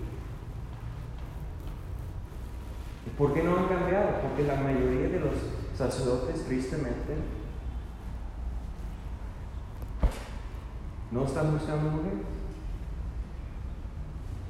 ¿Y 3.08 3.10
por 3.18 3.34
qué 3.34 3.44
no 3.44 3.58
han 3.58 3.68
cambiado? 3.68 4.10
Porque 4.22 4.44
la 4.44 4.56
mayoría 4.56 5.08
de 5.08 5.20
los 5.22 5.34
sacerdotes 5.78 6.44
tristemente 6.46 7.16
no 11.12 11.26
están 11.26 11.54
buscando 11.54 11.92
mujeres. 11.92 12.20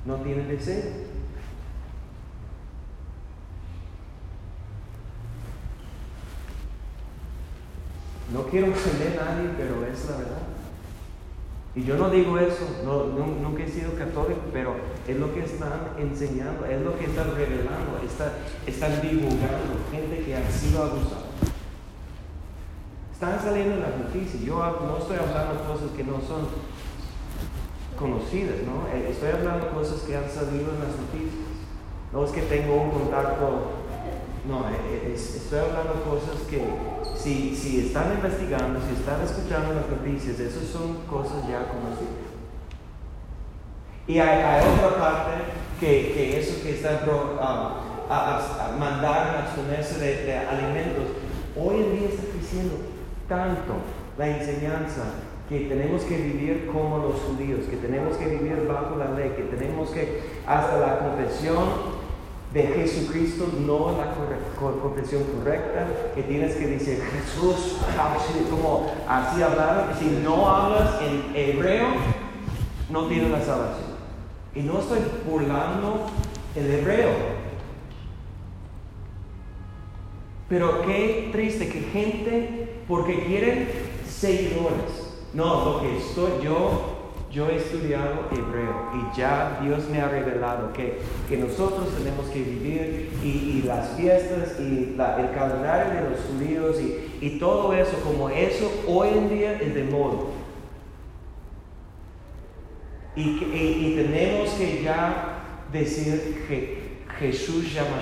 No 0.05 0.15
tienen 0.15 0.47
deseo. 0.47 1.13
No 8.33 8.43
quiero 8.47 8.71
ofender 8.71 9.19
a 9.19 9.25
nadie, 9.25 9.49
pero 9.55 9.85
es 9.85 10.09
la 10.09 10.17
verdad. 10.17 10.52
Y 11.75 11.83
yo 11.83 11.97
no 11.97 12.09
digo 12.11 12.37
eso, 12.37 12.67
no, 12.85 13.05
nunca 13.05 13.63
he 13.63 13.67
sido 13.67 13.95
católico, 13.95 14.41
pero 14.51 14.75
es 15.07 15.17
lo 15.17 15.33
que 15.33 15.43
están 15.43 15.89
enseñando, 15.97 16.65
es 16.67 16.79
lo 16.81 16.97
que 16.99 17.05
están 17.05 17.33
revelando, 17.35 17.99
están 18.67 19.01
divulgando 19.01 19.81
gente 19.91 20.23
que 20.23 20.35
ha 20.35 20.51
sido 20.51 20.83
abusada. 20.83 21.23
Están 23.11 23.41
saliendo 23.41 23.75
en 23.75 23.81
las 23.81 23.97
noticias. 23.97 24.43
Yo 24.43 24.57
no 24.57 24.97
estoy 24.97 25.17
hablando 25.17 25.63
cosas 25.63 25.89
que 25.97 26.03
no 26.03 26.19
son 26.21 26.47
conocidas, 27.97 28.57
¿no? 28.65 28.87
Eh, 28.93 29.09
estoy 29.09 29.31
hablando 29.31 29.69
cosas 29.71 30.01
que 30.01 30.15
han 30.15 30.29
salido 30.29 30.73
en 30.73 30.79
las 30.79 30.93
noticias. 30.99 31.47
No 32.11 32.25
es 32.25 32.31
que 32.31 32.41
tengo 32.43 32.75
un 32.75 32.91
contacto, 32.91 33.71
no, 34.47 34.67
eh, 34.69 34.73
eh, 34.91 35.13
estoy 35.15 35.59
hablando 35.59 35.93
cosas 36.03 36.41
que 36.49 36.61
si, 37.23 37.55
si 37.55 37.79
están 37.79 38.11
investigando, 38.13 38.79
si 38.81 38.99
están 38.99 39.21
escuchando 39.23 39.73
las 39.73 39.87
noticias, 39.87 40.39
esas 40.39 40.67
son 40.67 40.97
cosas 41.09 41.47
ya 41.47 41.69
conocidas. 41.69 42.33
Y 44.05 44.19
hay, 44.19 44.61
otra 44.67 44.99
parte 44.99 45.31
que, 45.79 46.37
eso 46.37 46.61
que 46.61 46.71
está 46.71 46.99
ah, 47.39 47.79
a, 48.09 48.67
a, 48.67 48.77
mandar 48.77 49.27
a 49.27 49.43
abstenerse 49.43 49.99
de, 49.99 50.25
de 50.25 50.37
alimentos, 50.37 51.05
hoy 51.57 51.75
en 51.75 51.99
día 51.99 52.09
está 52.09 52.23
creciendo 52.33 52.75
tanto 53.29 53.75
la 54.17 54.27
enseñanza 54.27 55.03
que 55.47 55.61
tenemos 55.61 56.01
que 56.03 56.17
vivir 56.17 56.67
como 56.67 56.97
los 56.97 57.21
judíos, 57.21 57.61
que 57.69 57.77
tenemos 57.77 58.17
que 58.17 58.27
vivir 58.27 58.65
bajo 58.67 58.97
la 58.97 59.11
ley, 59.11 59.31
que 59.37 59.43
tenemos 59.43 59.89
que 59.91 60.21
hasta 60.45 60.77
la 60.77 60.99
confesión 60.99 61.92
de 62.53 62.67
Jesucristo 62.67 63.47
no 63.65 63.97
la 63.97 64.13
confesión 64.59 65.23
correcta, 65.23 65.87
que 66.13 66.21
tienes 66.21 66.55
que 66.55 66.67
decir 66.67 67.01
Jesús, 67.01 67.77
como 68.49 68.91
así 69.07 69.41
hablar, 69.41 69.95
si 69.97 70.05
no 70.23 70.47
hablas 70.47 71.01
en 71.01 71.35
hebreo, 71.35 71.87
no 72.89 73.07
tienes 73.07 73.31
la 73.31 73.41
salvación. 73.41 73.93
Y 74.53 74.61
no 74.61 74.79
estoy 74.79 74.99
burlando 75.27 76.05
el 76.55 76.71
hebreo. 76.71 77.09
Pero 80.47 80.83
qué 80.83 81.29
triste 81.31 81.67
que 81.69 81.81
gente, 81.81 82.83
porque 82.87 83.25
quieren 83.25 83.67
seguidores. 84.07 85.15
No, 85.33 85.65
lo 85.65 85.81
que 85.81 85.97
estoy 85.97 86.43
yo 86.43 86.92
yo 87.33 87.49
he 87.49 87.55
estudiado 87.55 88.27
hebreo 88.31 88.91
y 88.93 89.17
ya 89.17 89.59
Dios 89.63 89.89
me 89.89 89.99
ha 89.99 90.07
revelado 90.07 90.71
que, 90.71 90.99
que 91.27 91.37
nosotros 91.37 91.89
tenemos 91.97 92.27
que 92.27 92.43
vivir 92.43 93.09
y, 93.23 93.63
las 93.63 93.89
fiestas 93.97 94.59
y 94.59 94.95
el 94.95 95.31
calendario 95.33 95.93
de 95.93 96.09
los 96.11 96.19
judíos 96.19 96.79
y, 96.79 97.25
y, 97.25 97.39
todo 97.39 97.73
eso, 97.73 97.97
como 98.03 98.29
eso 98.29 98.71
hoy 98.87 99.09
en 99.09 99.29
día 99.29 99.53
es 99.53 99.73
de 99.73 99.83
modo. 99.85 100.31
Y, 103.15 103.21
y, 103.21 103.95
tenemos 103.95 104.49
que 104.51 104.83
ya 104.83 105.39
decir 105.71 106.45
que 106.47 107.03
Jesús 107.19 107.73
llama 107.73 107.99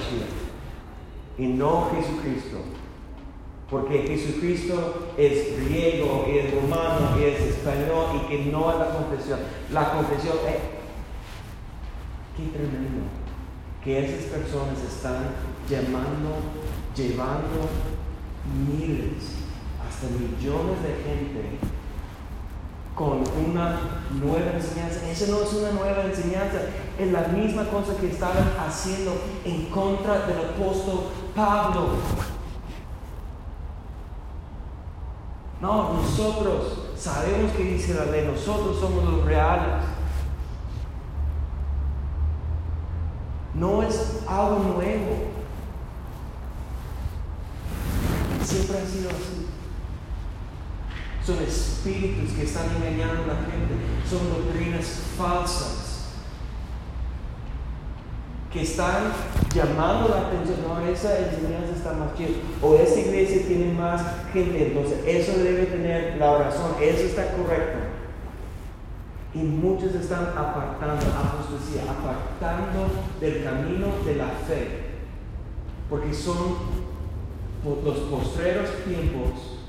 y 1.37 1.47
no 1.47 1.89
Jesucristo. 1.95 2.57
Porque 3.71 4.05
Jesucristo 4.05 5.13
es 5.17 5.65
griego 5.65 6.25
es 6.27 6.53
romano 6.53 7.17
es 7.17 7.39
español 7.39 8.21
y 8.21 8.27
que 8.27 8.51
no 8.51 8.69
es 8.69 8.79
la 8.79 8.89
confesión. 8.89 9.39
La 9.71 9.93
confesión 9.93 10.35
es... 10.45 10.57
Qué 12.35 12.51
tremendo 12.51 13.03
que 13.81 14.05
esas 14.05 14.25
personas 14.25 14.77
están 14.87 15.31
llamando, 15.69 16.35
llevando 16.95 17.69
miles, 18.67 19.39
hasta 19.87 20.07
millones 20.07 20.83
de 20.83 20.89
gente 21.03 21.59
con 22.93 23.23
una 23.49 24.01
nueva 24.11 24.51
enseñanza. 24.53 25.09
Eso 25.09 25.31
no 25.31 25.43
es 25.43 25.53
una 25.53 25.71
nueva 25.71 26.03
enseñanza, 26.03 26.59
es 26.99 27.11
la 27.11 27.27
misma 27.29 27.65
cosa 27.65 27.95
que 27.99 28.07
estaban 28.07 28.51
haciendo 28.59 29.13
en 29.45 29.65
contra 29.67 30.27
del 30.27 30.37
apóstol 30.37 31.05
Pablo. 31.33 31.97
No, 35.61 35.93
nosotros 35.93 36.79
sabemos 36.97 37.51
que 37.51 37.63
dice 37.63 37.93
la 37.93 38.05
ley, 38.05 38.25
nosotros 38.25 38.79
somos 38.79 39.03
los 39.03 39.23
reales. 39.23 39.85
No 43.53 43.83
es 43.83 44.23
algo 44.27 44.73
nuevo. 44.73 45.31
Siempre 48.43 48.77
ha 48.79 48.85
sido 48.87 49.09
así. 49.11 49.47
Son 51.23 51.37
espíritus 51.43 52.31
que 52.31 52.43
están 52.43 52.65
engañando 52.75 53.23
a 53.23 53.27
la 53.27 53.41
gente. 53.41 53.75
Son 54.09 54.29
doctrinas 54.29 54.85
falsas 55.15 55.80
que 58.51 58.63
están 58.63 59.13
llamando 59.55 60.09
la 60.09 60.27
atención, 60.27 60.57
no, 60.67 60.85
esa 60.85 61.17
enseñanza 61.19 61.73
está 61.73 61.93
más 61.93 62.13
chida, 62.17 62.39
o 62.61 62.75
esa 62.75 62.99
iglesia 62.99 63.47
tiene 63.47 63.73
más 63.73 64.01
gente, 64.33 64.67
entonces 64.67 64.99
eso 65.05 65.41
debe 65.41 65.63
tener 65.67 66.17
la 66.17 66.37
razón, 66.37 66.71
eso 66.81 67.03
está 67.03 67.31
correcto. 67.31 67.79
Y 69.33 69.39
muchos 69.39 69.95
están 69.95 70.33
apartando, 70.35 71.05
apostasía, 71.05 71.83
apartando 71.83 72.91
del 73.21 73.43
camino 73.43 73.87
de 74.05 74.15
la 74.15 74.27
fe, 74.45 74.67
porque 75.89 76.13
son 76.13 76.81
los 77.63 77.97
postreros 77.99 78.69
tiempos, 78.85 79.59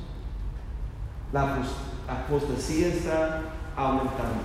la 1.33 1.63
apostasía 2.09 2.89
está 2.89 3.43
aumentando, 3.77 4.43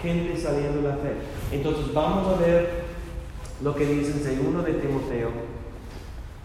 gente 0.00 0.40
saliendo 0.40 0.80
de 0.80 0.88
la 0.88 0.96
fe. 0.96 1.16
Entonces 1.52 1.92
vamos 1.92 2.34
a 2.34 2.40
ver 2.40 2.85
lo 3.62 3.74
que 3.74 3.86
dice 3.86 4.12
en 4.12 4.62
de 4.62 4.72
Timoteo, 4.74 5.30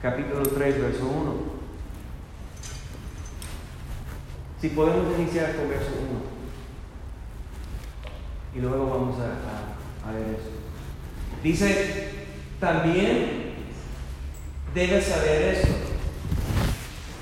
capítulo 0.01 0.43
3, 0.43 0.81
verso 0.81 1.05
1. 1.05 1.33
Si 4.61 4.69
podemos 4.69 5.19
iniciar 5.19 5.55
con 5.55 5.69
verso 5.69 5.89
1. 5.89 6.31
Y 8.55 8.59
luego 8.59 8.89
vamos 8.89 9.17
a, 9.19 10.09
a 10.09 10.13
ver 10.13 10.35
eso. 10.35 10.51
Dice, 11.43 12.09
también 12.59 13.55
debes 14.73 15.05
saber 15.05 15.55
esto, 15.55 15.73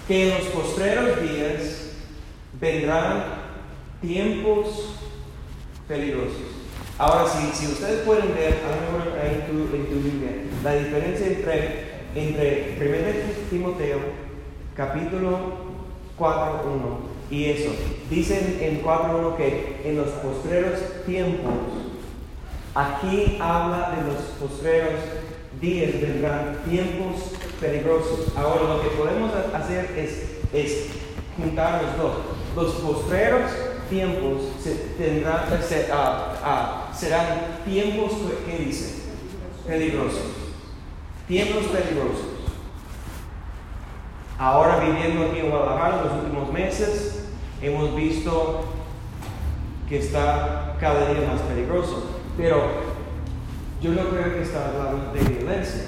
que 0.08 0.30
en 0.30 0.38
los 0.38 0.48
postreros 0.50 1.22
días 1.22 1.94
vendrán 2.60 3.24
tiempos 4.02 4.96
peligrosos. 5.88 6.59
Ahora, 7.00 7.26
si, 7.30 7.56
si 7.56 7.72
ustedes 7.72 8.02
pueden 8.02 8.36
ver, 8.36 8.58
ahí 9.24 9.36
en 9.36 9.48
tu, 9.48 9.74
en 9.74 9.86
tu 9.86 9.96
Biblia, 9.96 10.32
la 10.62 10.76
diferencia 10.76 11.28
entre, 11.28 12.02
entre 12.14 12.76
1 12.76 13.50
Timoteo, 13.50 14.00
capítulo 14.76 15.40
4, 16.18 16.62
1 16.76 17.00
y 17.32 17.46
eso. 17.46 17.70
Dicen 18.10 18.58
en 18.60 18.84
4.1 18.84 19.38
que 19.38 19.82
en 19.86 19.96
los 19.96 20.10
postreros 20.10 20.78
tiempos, 21.06 21.54
aquí 22.76 23.38
habla 23.40 23.96
de 23.96 24.12
los 24.12 24.22
postreros 24.38 25.00
días, 25.62 26.02
vendrán 26.02 26.58
tiempos 26.70 27.32
peligrosos. 27.62 28.36
Ahora, 28.36 28.76
lo 28.76 28.82
que 28.82 28.90
podemos 28.90 29.32
hacer 29.54 29.92
es, 29.96 30.42
es 30.52 30.88
juntar 31.38 31.82
los 31.82 31.98
dos. 31.98 32.18
Los 32.58 32.74
postreros 32.76 33.52
tiempos 33.90 34.42
se 34.62 34.76
tendrán, 34.98 35.46
ah, 35.92 36.36
ah, 36.44 36.89
serán 37.00 37.62
tiempos, 37.66 38.12
¿qué 38.46 38.64
dice? 38.66 39.04
Peligrosos. 39.66 40.22
Tiempos 41.28 41.64
peligrosos. 41.66 42.26
Ahora 44.38 44.80
viviendo 44.80 45.26
aquí 45.26 45.40
en 45.40 45.50
Guadalajara, 45.50 46.04
los 46.04 46.24
últimos 46.24 46.52
meses, 46.52 47.30
hemos 47.62 47.96
visto 47.96 48.66
que 49.88 50.00
está 50.00 50.76
cada 50.80 51.12
día 51.14 51.28
más 51.28 51.42
peligroso. 51.42 52.22
Pero 52.38 52.64
yo 53.82 53.92
no 53.92 54.10
creo 54.10 54.34
que 54.34 54.42
está 54.42 54.70
hablando 54.70 55.14
de 55.14 55.20
violencia. 55.22 55.84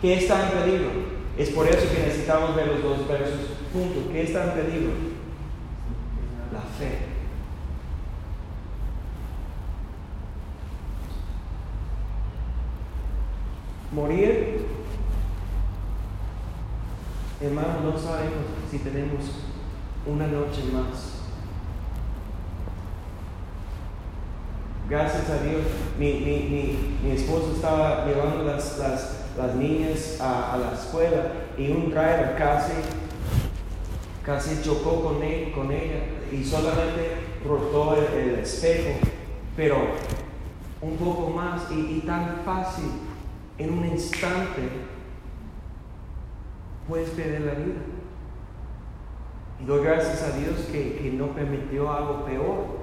¿Qué 0.00 0.18
está 0.18 0.48
en 0.48 0.58
peligro? 0.58 0.90
Es 1.38 1.50
por 1.50 1.66
eso 1.66 1.92
que 1.92 2.02
necesitamos 2.02 2.54
ver 2.56 2.68
los 2.68 2.82
dos 2.82 3.08
versos 3.08 3.40
juntos. 3.72 4.04
¿Qué 4.12 4.22
está 4.22 4.44
en 4.44 4.50
peligro? 4.50 5.12
la 6.52 6.60
fe. 6.60 7.11
Morir, 13.92 14.66
hermano, 17.40 17.80
no 17.84 17.98
sabemos 17.98 18.46
si 18.70 18.78
tenemos 18.78 19.20
una 20.06 20.26
noche 20.26 20.62
más. 20.72 21.20
Gracias 24.88 25.30
a 25.30 25.42
Dios, 25.42 25.62
mi, 25.98 26.14
mi, 26.14 26.98
mi, 27.02 27.10
esposo 27.10 27.52
estaba 27.54 28.06
llevando 28.06 28.44
las, 28.44 28.78
las, 28.78 29.26
las 29.36 29.54
niñas 29.56 30.18
a, 30.20 30.54
a, 30.54 30.56
la 30.58 30.72
escuela 30.72 31.32
y 31.56 31.70
un 31.70 31.90
driver 31.90 32.34
casi, 32.36 32.72
casi 34.24 34.62
chocó 34.62 35.02
con, 35.02 35.22
él, 35.22 35.52
con 35.52 35.70
ella 35.70 36.00
y 36.32 36.44
solamente 36.44 37.16
rotó 37.46 37.96
el, 37.96 38.38
espejo, 38.38 38.98
pero 39.56 39.76
un 40.80 40.96
poco 40.96 41.30
más 41.30 41.70
y, 41.70 42.00
tan 42.06 42.40
fácil, 42.44 42.90
en 43.62 43.78
un 43.78 43.86
instante, 43.86 44.62
puedes 46.88 47.10
perder 47.10 47.42
la 47.42 47.52
vida. 47.52 47.80
Y 49.60 49.64
doy 49.64 49.84
gracias 49.84 50.22
a 50.22 50.36
Dios 50.36 50.66
que, 50.70 50.96
que 50.96 51.10
no 51.12 51.28
permitió 51.28 51.92
algo 51.92 52.24
peor. 52.24 52.82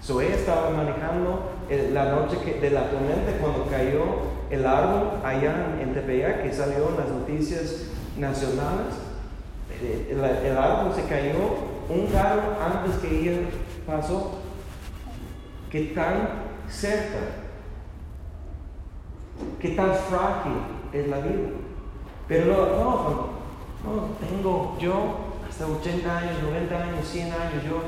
So, 0.00 0.20
ella 0.20 0.36
estaba 0.36 0.70
manejando 0.70 1.50
la 1.92 2.12
noche 2.12 2.38
de 2.60 2.70
la 2.70 2.88
tormenta 2.88 3.32
cuando 3.40 3.66
cayó 3.66 4.04
el 4.48 4.64
árbol 4.64 5.20
allá 5.24 5.76
en 5.80 5.92
Tepeyac, 5.92 6.42
que 6.44 6.52
salió 6.52 6.88
en 6.90 6.96
las 6.96 7.08
noticias 7.08 7.88
nacionales. 8.16 8.94
El, 9.82 10.18
el 10.18 10.56
árbol 10.56 10.94
se 10.94 11.02
cayó, 11.02 11.68
un 11.90 12.06
carro 12.06 12.56
antes 12.64 12.96
que 13.00 13.20
ella 13.20 13.48
pasó. 13.86 14.38
¿Qué 15.70 15.92
tan 15.94 16.47
cerca? 16.70 17.18
¿Qué 19.60 19.70
tan 19.70 19.94
frágil 19.94 20.52
es 20.92 21.08
la 21.08 21.18
vida? 21.20 21.48
Pero 22.28 22.46
no, 22.46 23.28
no, 23.84 24.08
tengo 24.20 24.76
yo 24.80 25.16
hasta 25.48 25.66
80 25.66 26.18
años, 26.18 26.42
90 26.42 26.82
años, 26.82 27.08
100 27.08 27.32
años, 27.32 27.64
yo, 27.64 27.82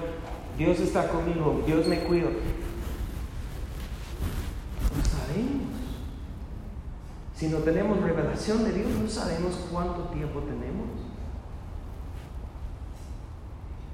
Dios 0.56 0.80
está 0.80 1.08
conmigo, 1.08 1.62
Dios 1.66 1.86
me 1.86 2.00
cuida. 2.00 2.30
No 4.96 5.04
sabemos. 5.04 5.70
Si 7.34 7.48
no 7.48 7.58
tenemos 7.58 8.00
revelación 8.00 8.64
de 8.64 8.72
Dios, 8.72 8.88
no 8.90 9.08
sabemos 9.08 9.66
cuánto 9.70 10.02
tiempo 10.04 10.40
tenemos. 10.40 10.99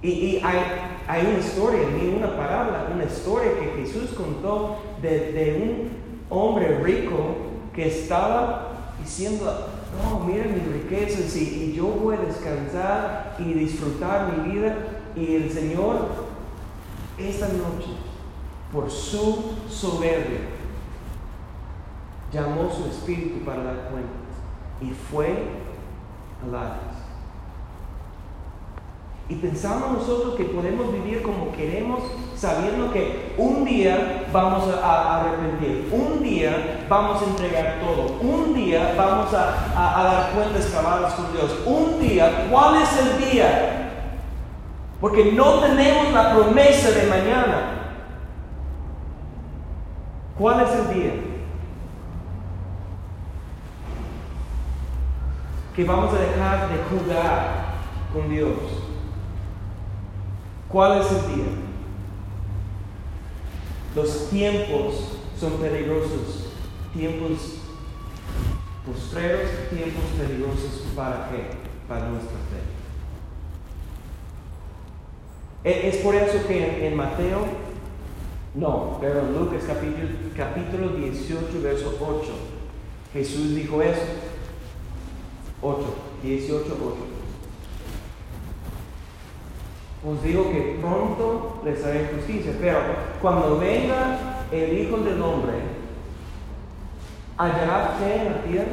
Y, 0.02 0.40
hay, 0.44 0.58
hay, 1.08 1.26
una 1.26 1.38
historia, 1.38 1.88
ni 1.90 2.08
una 2.10 2.36
palabra, 2.36 2.88
una 2.94 3.04
historia 3.04 3.58
que 3.58 3.82
Jesús 3.82 4.10
contó 4.10 4.76
de, 5.00 5.90
un 6.30 6.36
hombre 6.36 6.78
rico 6.80 7.36
que 7.74 7.88
estaba 7.88 8.92
diciendo, 9.02 9.68
no, 10.02 10.20
mira 10.20 10.44
mis 10.44 10.66
riquezas 10.66 11.34
y, 11.36 11.72
yo 11.74 11.86
voy 11.86 12.16
a 12.16 12.20
descansar 12.20 13.36
y 13.38 13.52
disfrutar 13.54 14.32
mi 14.36 14.52
vida. 14.52 14.76
Y 15.16 15.36
el 15.36 15.50
Señor, 15.50 16.08
esta 17.18 17.48
noche, 17.48 17.88
por 18.70 18.90
su 18.90 19.54
soberbia, 19.70 20.40
llamó 22.32 22.70
su 22.70 22.86
espíritu 22.86 23.44
para 23.44 23.62
dar 23.62 23.88
cuenta 23.90 24.26
y 24.80 24.90
fue 24.90 25.28
a 26.44 26.52
la 26.52 26.95
y 29.28 29.34
pensamos 29.34 29.90
nosotros 29.90 30.36
que 30.36 30.44
podemos 30.44 30.92
vivir 30.92 31.20
como 31.20 31.50
queremos, 31.50 32.00
sabiendo 32.36 32.92
que 32.92 33.34
un 33.36 33.64
día 33.64 34.26
vamos 34.32 34.72
a, 34.72 35.20
arrepentir, 35.20 35.88
un 35.90 36.22
día 36.22 36.86
vamos 36.88 37.20
a 37.20 37.24
entregar 37.24 37.80
todo, 37.80 38.20
un 38.20 38.54
día 38.54 38.94
vamos 38.96 39.34
a, 39.34 39.72
a 39.74 40.04
dar 40.04 40.30
cuentas 40.30 40.66
cabadas 40.66 41.14
con 41.14 41.32
Dios, 41.32 41.58
un 41.66 42.00
día, 42.00 42.46
¿cuál 42.50 42.80
es 42.80 42.88
el 43.00 43.30
día? 43.30 43.82
Porque 45.00 45.32
no 45.32 45.58
tenemos 45.58 46.12
la 46.12 46.32
promesa 46.32 46.90
de 46.90 47.06
mañana. 47.06 47.72
¿Cuál 50.38 50.60
es 50.60 50.70
el 50.70 50.94
día? 50.94 51.12
Que 55.74 55.84
vamos 55.84 56.14
a 56.14 56.18
dejar 56.18 56.68
de 56.70 56.76
jugar 56.88 57.66
con 58.12 58.30
Dios 58.30 58.85
¿Cuál 60.68 61.00
es 61.00 61.06
el 61.10 61.34
día? 61.34 61.46
Los 63.94 64.28
tiempos 64.30 65.18
son 65.38 65.52
peligrosos. 65.54 66.48
Tiempos 66.92 67.58
postreros, 68.84 69.50
tiempos 69.70 70.04
peligrosos. 70.18 70.84
¿Para 70.96 71.28
qué? 71.30 71.50
Para 71.88 72.08
nuestra 72.08 72.36
fe. 72.50 72.62
Es 75.64 75.96
por 75.96 76.14
eso 76.14 76.46
que 76.46 76.86
en, 76.86 76.96
Mateo, 76.96 77.44
no, 78.54 78.98
pero 79.00 79.20
en 79.20 79.36
Lucas 79.36 79.64
capítulo, 79.66 80.08
capítulo 80.36 80.90
18, 80.90 81.60
verso 81.60 81.96
8, 82.00 82.28
Jesús 83.12 83.54
dijo 83.54 83.82
eso. 83.82 84.02
8, 85.62 85.84
18, 86.22 86.64
8 86.66 87.15
os 90.06 90.22
digo 90.22 90.50
que 90.50 90.78
pronto 90.80 91.60
les 91.64 91.84
haré 91.84 92.08
justicia. 92.14 92.52
Pero 92.60 92.78
cuando 93.20 93.58
venga 93.58 94.44
el 94.52 94.78
Hijo 94.78 94.98
del 94.98 95.20
Hombre, 95.20 95.54
¿hallará 97.36 97.96
fe 97.98 98.16
en 98.16 98.32
la 98.32 98.42
tierra? 98.42 98.72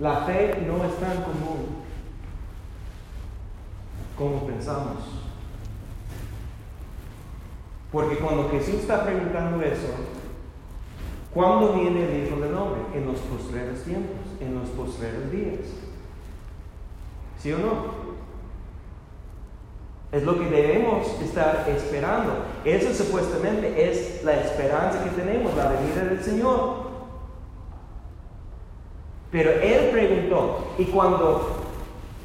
La 0.00 0.20
fe 0.26 0.64
no 0.64 0.84
es 0.84 0.96
tan 1.00 1.22
común 1.22 1.82
como 4.16 4.46
pensamos. 4.46 4.98
Porque 7.90 8.18
cuando 8.18 8.50
Jesús 8.50 8.74
está 8.74 9.04
preguntando 9.04 9.60
eso, 9.62 9.88
¿Cuándo 11.38 11.74
viene 11.74 12.04
el 12.04 12.26
Hijo 12.26 12.40
del 12.40 12.54
Hombre? 12.54 12.80
En 12.94 13.06
los 13.06 13.18
postreros 13.18 13.82
tiempos, 13.82 14.27
en 14.40 14.54
los 14.54 14.68
postreros 14.70 15.30
días. 15.30 15.60
¿Sí 17.38 17.52
o 17.52 17.58
no? 17.58 18.08
Es 20.10 20.22
lo 20.22 20.38
que 20.38 20.46
debemos 20.46 21.06
estar 21.20 21.66
esperando. 21.68 22.32
Eso 22.64 22.92
supuestamente 22.94 23.90
es 23.90 24.24
la 24.24 24.40
esperanza 24.40 25.04
que 25.04 25.10
tenemos, 25.10 25.54
la 25.54 25.68
venida 25.68 26.04
del 26.04 26.22
Señor. 26.22 26.88
Pero 29.30 29.50
Él 29.50 29.90
preguntó, 29.90 30.68
y 30.78 30.86
cuando 30.86 31.58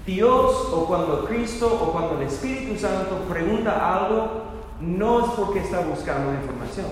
Dios 0.05 0.69
o 0.71 0.85
cuando 0.85 1.25
Cristo 1.25 1.67
o 1.67 1.91
cuando 1.91 2.17
el 2.17 2.27
Espíritu 2.27 2.79
Santo 2.79 3.17
pregunta 3.29 3.97
algo, 3.97 4.43
no 4.79 5.25
es 5.25 5.31
porque 5.31 5.59
está 5.59 5.81
buscando 5.81 6.33
información. 6.33 6.87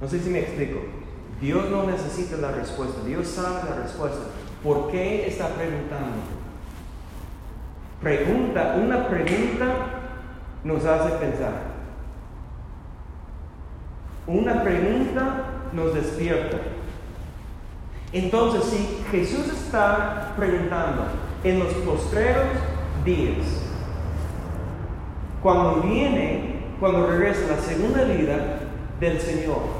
No 0.00 0.08
sé 0.08 0.20
si 0.20 0.30
me 0.30 0.40
explico. 0.40 0.80
Dios 1.40 1.70
no 1.70 1.84
necesita 1.84 2.36
la 2.36 2.52
respuesta, 2.52 3.02
Dios 3.04 3.26
sabe 3.26 3.70
la 3.70 3.82
respuesta. 3.82 4.26
¿Por 4.62 4.90
qué 4.90 5.26
está 5.26 5.48
preguntando? 5.48 6.16
Pregunta, 8.02 8.76
una 8.82 9.08
pregunta 9.08 9.66
nos 10.64 10.84
hace 10.84 11.16
pensar. 11.16 11.70
Una 14.26 14.62
pregunta 14.62 15.44
nos 15.72 15.94
despierta. 15.94 16.58
Entonces, 18.12 18.64
si 18.64 19.04
Jesús 19.10 19.48
está 19.48 20.34
preguntando 20.36 21.04
en 21.42 21.58
los 21.58 21.72
postreros 21.74 22.44
días, 23.04 23.46
cuando 25.42 25.80
viene, 25.82 26.64
cuando 26.80 27.06
regresa 27.06 27.54
la 27.54 27.62
segunda 27.62 28.04
vida 28.04 28.60
del 28.98 29.20
Señor, 29.20 29.79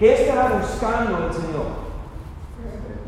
¿Qué 0.00 0.14
estará 0.14 0.56
buscando 0.56 1.26
el 1.26 1.34
Señor? 1.34 1.66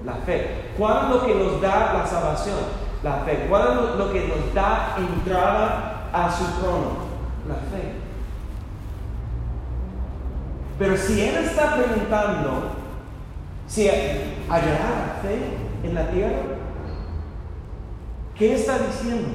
La 0.04 0.12
fe. 0.26 0.72
¿Cuál 0.76 1.04
es 1.04 1.10
lo 1.10 1.26
que 1.26 1.34
nos 1.36 1.60
da 1.62 1.94
la 1.94 2.06
salvación? 2.06 2.58
La 3.02 3.20
fe. 3.24 3.46
¿Cuál 3.48 3.62
es 3.62 3.96
lo 3.96 4.12
que 4.12 4.28
nos 4.28 4.54
da 4.54 4.96
entrada 4.98 6.10
a 6.12 6.30
su 6.30 6.44
trono? 6.60 6.90
La 7.48 7.54
fe. 7.54 7.94
Pero 10.78 10.96
si 10.98 11.22
Él 11.22 11.36
está 11.36 11.76
preguntando 11.76 12.72
si 13.66 13.88
hallará 13.88 14.50
la 14.50 15.20
fe 15.22 15.38
en 15.84 15.94
la 15.94 16.10
tierra, 16.10 16.42
¿qué 18.34 18.54
está 18.54 18.78
diciendo? 18.80 19.28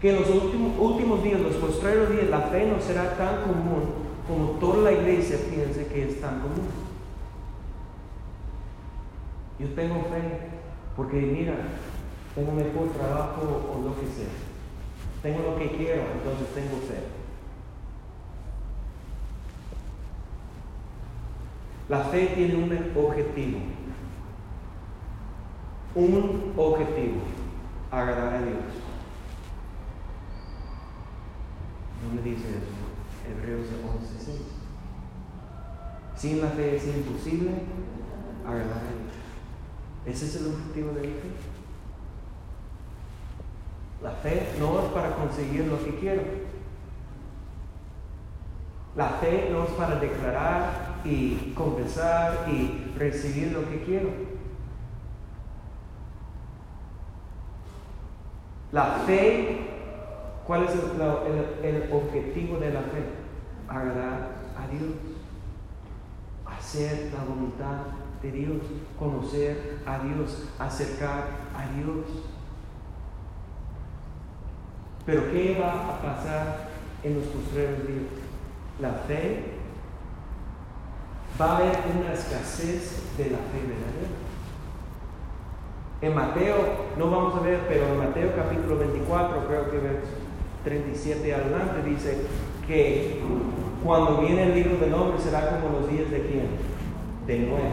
Que 0.00 0.14
en 0.14 0.20
los 0.22 0.30
últimos, 0.30 0.78
últimos 0.78 1.22
días, 1.22 1.40
los 1.40 1.56
postreros 1.56 2.08
días, 2.10 2.30
la 2.30 2.40
fe 2.40 2.72
no 2.74 2.80
será 2.80 3.18
tan 3.18 3.42
común 3.42 4.03
como 4.26 4.52
toda 4.58 4.90
la 4.90 4.92
iglesia 4.92 5.38
piense 5.50 5.86
que 5.86 6.08
es 6.08 6.20
tan 6.20 6.40
común. 6.40 6.68
Yo 9.58 9.68
tengo 9.68 10.02
fe 10.04 10.50
porque 10.96 11.16
mira, 11.16 11.54
tengo 12.34 12.52
mejor 12.52 12.88
trabajo 12.90 13.42
o 13.42 13.82
lo 13.82 13.94
que 13.96 14.06
sea. 14.06 14.32
Tengo 15.22 15.42
lo 15.42 15.56
que 15.56 15.76
quiero, 15.76 16.02
entonces 16.12 16.48
tengo 16.54 16.76
fe. 16.86 17.02
La 21.88 22.00
fe 22.04 22.32
tiene 22.34 22.56
un 22.56 23.04
objetivo. 23.04 23.58
Un 25.94 26.52
objetivo. 26.56 27.20
Agradar 27.90 28.34
a 28.34 28.42
Dios. 28.42 28.56
¿Dónde 32.02 32.22
dice 32.22 32.48
eso? 32.48 32.83
Hebreos 33.26 33.66
11:6. 33.68 34.34
Sin 36.16 36.40
la 36.40 36.48
fe 36.48 36.76
es 36.76 36.86
imposible 36.86 37.50
agradar 38.46 38.78
a 38.78 38.80
Dios. 38.80 39.14
Ese 40.06 40.26
es 40.26 40.36
el 40.36 40.52
objetivo 40.52 40.92
de 40.92 41.02
la 41.02 41.08
fe. 41.08 41.30
La 44.02 44.10
fe 44.10 44.54
no 44.60 44.80
es 44.80 44.86
para 44.92 45.16
conseguir 45.16 45.66
lo 45.66 45.82
que 45.82 45.98
quiero. 45.98 46.22
La 48.96 49.08
fe 49.08 49.48
no 49.50 49.64
es 49.64 49.70
para 49.70 49.96
declarar 49.96 51.00
y 51.04 51.52
confesar 51.56 52.46
y 52.48 52.92
recibir 52.96 53.52
lo 53.52 53.68
que 53.68 53.82
quiero. 53.82 54.10
La 58.70 58.84
fe 59.06 59.63
¿Cuál 60.46 60.64
es 60.64 60.72
el, 60.72 61.90
objetivo 61.90 62.58
de 62.58 62.70
la 62.70 62.80
fe? 62.80 63.02
Agradar 63.66 64.34
a 64.58 64.68
Dios, 64.68 64.92
hacer 66.44 67.10
la 67.14 67.24
voluntad 67.24 67.78
de 68.22 68.30
Dios, 68.30 68.58
conocer 68.98 69.78
a 69.86 70.00
Dios, 70.00 70.50
acercar 70.58 71.28
a 71.56 71.74
Dios. 71.74 72.04
Pero 75.06 75.32
¿qué 75.32 75.58
va 75.58 75.94
a 75.94 76.02
pasar 76.02 76.68
en 77.02 77.14
los 77.14 77.24
postreros 77.24 77.86
días? 77.86 78.04
La 78.80 78.90
fe, 78.90 79.44
va 81.40 81.52
a 81.52 81.56
haber 81.56 81.78
una 81.98 82.12
escasez 82.12 83.16
de 83.16 83.30
la 83.30 83.38
fe 83.38 83.60
verdadera. 83.66 84.14
En 86.02 86.14
Mateo, 86.14 86.56
no 86.98 87.10
vamos 87.10 87.34
a 87.36 87.40
ver, 87.40 87.60
pero 87.66 87.86
en 87.86 87.98
Mateo 87.98 88.36
capítulo 88.36 88.78
24, 88.78 89.46
creo 89.46 89.70
que 89.70 89.78
verso 89.78 90.23
37 90.64 91.34
adelante, 91.34 91.88
dice 91.88 92.26
que 92.66 93.20
cuando 93.84 94.22
viene 94.22 94.44
el 94.44 94.54
libro 94.54 94.78
del 94.78 94.94
hombre 94.94 95.22
será 95.22 95.60
como 95.60 95.78
los 95.78 95.90
días 95.90 96.10
de 96.10 96.26
quién? 96.26 96.48
De 97.26 97.38
Noé. 97.40 97.70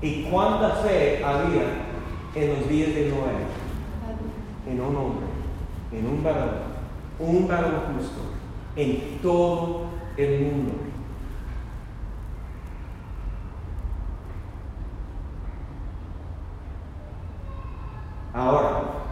¿Y 0.00 0.24
cuánta 0.24 0.70
fe 0.76 1.22
había 1.22 1.64
en 2.34 2.48
los 2.48 2.68
días 2.68 2.94
de 2.94 3.10
Noé? 3.10 3.46
En 4.70 4.80
un 4.80 4.96
hombre, 4.96 5.26
en 5.92 6.06
un 6.06 6.24
varón, 6.24 6.50
un 7.20 7.46
varón 7.46 7.74
justo, 7.94 8.20
en 8.74 9.18
todo 9.22 9.84
el 10.16 10.40
mundo. 10.40 10.72
Ahora, 18.32 19.05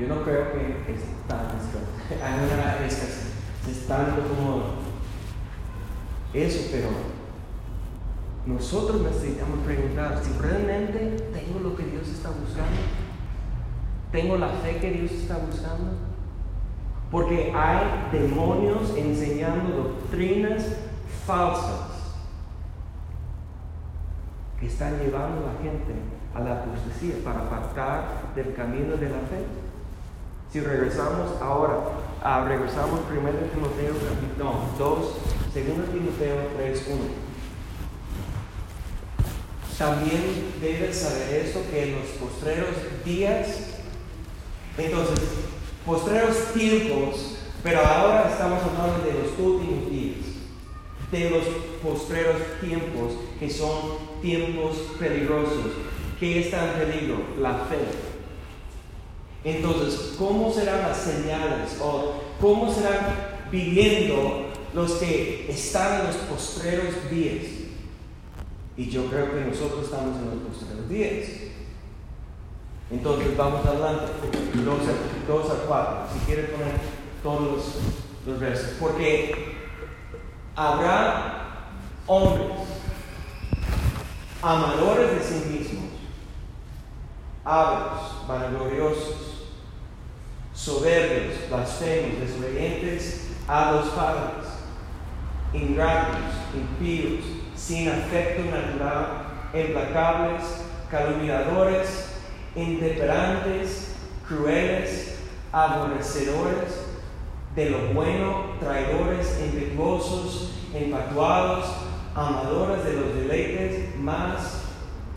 yo 0.00 0.06
no 0.06 0.22
creo 0.22 0.52
que 0.52 0.92
es 0.92 1.02
tan 1.28 1.40
hay 2.24 2.34
una 2.34 2.86
escasez, 2.86 3.34
es 3.70 3.86
tanto 3.86 4.22
como 4.22 4.62
eso, 6.32 6.68
pero 6.72 6.88
nosotros 8.46 9.02
necesitamos 9.02 9.58
preguntar 9.66 10.18
si 10.22 10.32
realmente 10.40 11.28
tengo 11.34 11.60
lo 11.60 11.76
que 11.76 11.84
Dios 11.84 12.08
está 12.08 12.30
buscando, 12.30 12.80
tengo 14.10 14.38
la 14.38 14.48
fe 14.48 14.78
que 14.78 14.90
Dios 14.90 15.12
está 15.12 15.36
buscando, 15.36 15.92
porque 17.10 17.52
hay 17.54 18.08
demonios 18.10 18.96
enseñando 18.96 19.76
doctrinas 19.76 20.64
falsas 21.26 21.90
que 24.58 24.66
están 24.66 24.98
llevando 24.98 25.46
a 25.46 25.52
la 25.52 25.58
gente 25.62 25.92
a 26.34 26.40
la 26.40 26.62
apostasía 26.62 27.16
para 27.24 27.40
apartar 27.40 28.32
del 28.34 28.54
camino 28.54 28.96
de 28.96 29.08
la 29.08 29.18
fe. 29.18 29.59
Si 30.52 30.58
regresamos 30.58 31.40
ahora, 31.40 31.78
a, 32.22 32.44
regresamos 32.44 33.00
primero 33.08 33.38
Timoteo 33.54 33.94
capítulo 33.94 34.64
2, 34.76 35.14
segundo 35.54 35.84
Timoteo 35.84 36.36
3, 36.56 36.86
1. 36.88 36.98
También 39.78 40.52
debes 40.60 40.96
saber 40.98 41.46
esto, 41.46 41.60
que 41.70 41.84
en 41.84 42.00
los 42.00 42.08
postreros 42.18 42.74
días, 43.04 43.78
entonces, 44.76 45.20
postreros 45.86 46.36
tiempos, 46.52 47.36
pero 47.62 47.86
ahora 47.86 48.28
estamos 48.28 48.60
hablando 48.62 49.04
de 49.04 49.22
los 49.22 49.38
últimos 49.38 49.88
días, 49.88 50.18
de 51.12 51.30
los 51.30 51.44
postreros 51.80 52.42
tiempos, 52.60 53.12
que 53.38 53.48
son 53.48 53.98
tiempos 54.20 54.76
peligrosos, 54.98 55.72
¿Qué 56.20 56.40
está 56.40 56.66
en 56.66 56.80
peligro? 56.80 57.16
La 57.40 57.54
fe. 57.64 58.09
Entonces, 59.42 60.14
¿cómo 60.18 60.52
serán 60.52 60.82
las 60.82 60.98
señales 60.98 61.78
o 61.80 62.14
cómo 62.40 62.72
serán 62.72 62.98
viviendo 63.50 64.50
los 64.74 64.92
que 64.92 65.50
están 65.50 66.00
en 66.00 66.06
los 66.08 66.16
postreros 66.16 67.10
días? 67.10 67.46
Y 68.76 68.90
yo 68.90 69.06
creo 69.06 69.32
que 69.32 69.44
nosotros 69.44 69.84
estamos 69.84 70.16
en 70.18 70.26
los 70.26 70.48
postreros 70.48 70.88
días. 70.88 71.28
Entonces, 72.90 73.36
vamos 73.36 73.64
adelante, 73.64 74.12
2 75.26 75.50
a, 75.50 75.54
4, 75.66 75.98
si 76.12 76.26
quieren 76.26 76.46
poner 76.46 76.72
todos 77.22 77.42
los, 77.42 77.64
los 78.26 78.40
versos. 78.40 78.76
Porque 78.80 79.54
habrá 80.56 81.70
hombres 82.06 82.48
amadores 84.42 85.12
de 85.12 85.22
sí 85.22 85.48
mismos 85.50 85.90
ávaros, 87.44 88.26
vanagloriosos, 88.28 89.29
soberbios, 90.60 91.48
blasfemos, 91.48 92.20
desobedientes 92.20 93.28
a 93.48 93.72
los 93.72 93.86
padres, 93.88 94.46
ingratos, 95.54 96.34
impíos, 96.54 97.24
sin 97.56 97.88
afecto 97.88 98.42
natural, 98.44 99.48
implacables, 99.54 100.42
calumniadores, 100.90 102.10
intemperantes, 102.54 103.94
crueles, 104.28 105.20
aborrecedores 105.50 106.82
de 107.56 107.70
lo 107.70 107.94
bueno, 107.94 108.50
traidores, 108.60 109.40
impetuosos, 109.42 110.52
empatuados, 110.74 111.64
amadores 112.14 112.84
de 112.84 112.92
los 112.92 113.14
deleites 113.14 113.96
más 113.96 114.64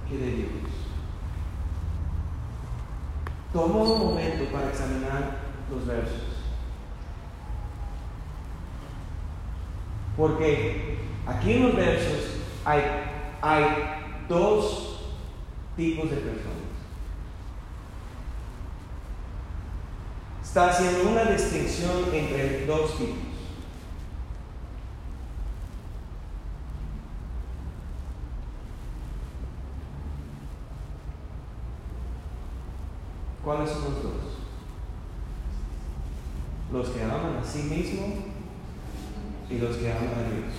que 0.09 0.17
de 0.17 0.31
Dios. 0.31 0.62
Toma 3.53 3.83
un 3.83 3.99
momento 3.99 4.45
para 4.51 4.69
examinar 4.69 5.37
los 5.69 5.85
versos. 5.85 6.23
Porque 10.17 10.97
aquí 11.27 11.53
en 11.53 11.63
los 11.67 11.75
versos 11.75 12.37
hay, 12.65 12.81
hay 13.41 13.65
dos 14.27 14.99
tipos 15.77 16.09
de 16.09 16.17
personas. 16.17 16.53
Está 20.43 20.69
haciendo 20.69 21.11
una 21.11 21.25
distinción 21.25 22.13
entre 22.13 22.65
dos 22.65 22.97
tipos. 22.97 23.32
¿Cuáles 33.43 33.69
son 33.69 33.83
los 33.83 34.03
dos? 34.03 34.13
Los 36.71 36.89
que 36.89 37.03
aman 37.03 37.37
a 37.41 37.43
sí 37.43 37.63
mismos 37.63 38.09
y 39.49 39.57
los 39.57 39.75
que 39.75 39.91
aman 39.91 40.07
a 40.07 40.29
Dios. 40.29 40.53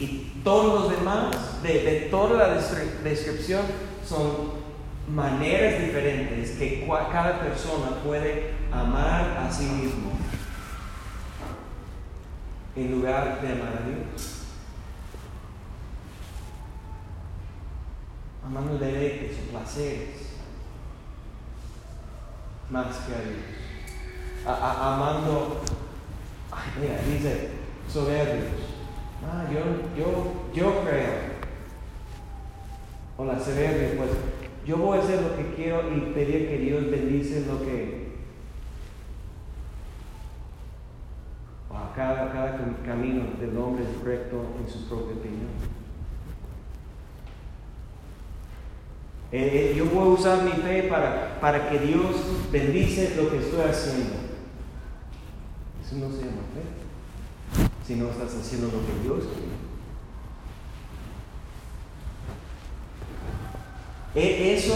Y 0.00 0.40
todos 0.42 0.80
los 0.80 0.98
demás, 0.98 1.62
de, 1.62 2.08
toda 2.10 2.48
la 2.48 2.54
descripción, 2.54 3.62
son 4.04 4.60
maneras 5.08 5.80
diferentes 5.80 6.52
que 6.52 6.86
cada 7.12 7.40
persona 7.40 8.02
puede 8.04 8.54
amar 8.72 9.36
a 9.38 9.52
sí 9.52 9.64
mismo 9.64 10.10
en 12.76 12.90
lugar 12.92 13.40
de 13.42 13.48
amar 13.48 13.82
a 13.82 13.86
Dios. 13.86 14.39
Amando 18.50 18.78
deleites 18.78 19.38
o 19.38 19.50
placeres 19.52 20.30
más 22.68 22.96
que 22.98 23.14
a 23.14 23.20
Dios. 23.20 23.38
amando, 24.44 25.60
mira, 26.80 27.00
dice 27.02 27.50
soberbios. 27.88 28.46
Ah, 29.24 29.44
yo, 29.52 29.60
yo, 29.96 30.32
yo 30.52 30.84
creo. 30.84 31.30
O 33.16 33.24
la 33.24 33.38
soberbia, 33.38 33.96
pues 33.96 34.10
yo 34.64 34.78
voy 34.78 34.98
a 34.98 35.02
hacer 35.02 35.22
lo 35.22 35.36
que 35.36 35.54
quiero 35.54 35.94
y 35.94 36.12
pedir 36.12 36.48
que 36.48 36.58
Dios 36.58 36.90
bendice 36.90 37.46
lo 37.46 37.60
que. 37.60 38.00
cada, 41.94 42.32
cada 42.32 42.56
camino 42.86 43.24
del 43.40 43.56
hombre 43.58 43.84
recto 44.04 44.44
en 44.58 44.68
su 44.72 44.88
propia 44.88 45.16
opinión. 45.16 45.79
Eh, 49.32 49.72
eh, 49.72 49.74
yo 49.76 50.00
a 50.00 50.08
usar 50.08 50.42
mi 50.42 50.50
fe 50.50 50.84
para, 50.84 51.38
para 51.40 51.70
que 51.70 51.78
Dios 51.78 52.16
bendice 52.50 53.14
lo 53.16 53.30
que 53.30 53.38
estoy 53.38 53.60
haciendo. 53.60 54.14
Eso 55.84 55.96
no 55.96 56.10
se 56.10 56.22
llama 56.22 56.42
fe. 56.52 57.70
Si 57.86 57.94
no 57.94 58.10
estás 58.10 58.34
haciendo 58.34 58.66
lo 58.66 58.84
que 58.84 59.02
Dios 59.02 59.24
quiere. 59.32 59.60
E, 64.16 64.54
eso 64.56 64.74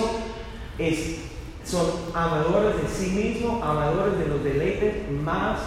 es, 0.78 1.16
son 1.64 1.86
amadores 2.14 2.80
de 2.80 2.88
sí 2.88 3.10
mismos, 3.10 3.60
amadores 3.60 4.18
de 4.18 4.26
los 4.26 4.44
deleites 4.44 5.10
más 5.10 5.58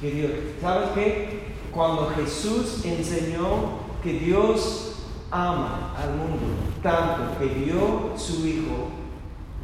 que 0.00 0.10
Dios. 0.10 0.32
¿Sabes 0.60 0.90
qué? 0.94 1.40
Cuando 1.72 2.10
Jesús 2.10 2.84
enseñó 2.84 3.80
que 4.02 4.14
Dios 4.14 4.89
ama 5.30 5.94
al 5.96 6.10
mundo 6.16 6.70
tanto 6.82 7.38
que 7.38 7.46
dio 7.46 8.12
su 8.16 8.46
Hijo 8.46 8.88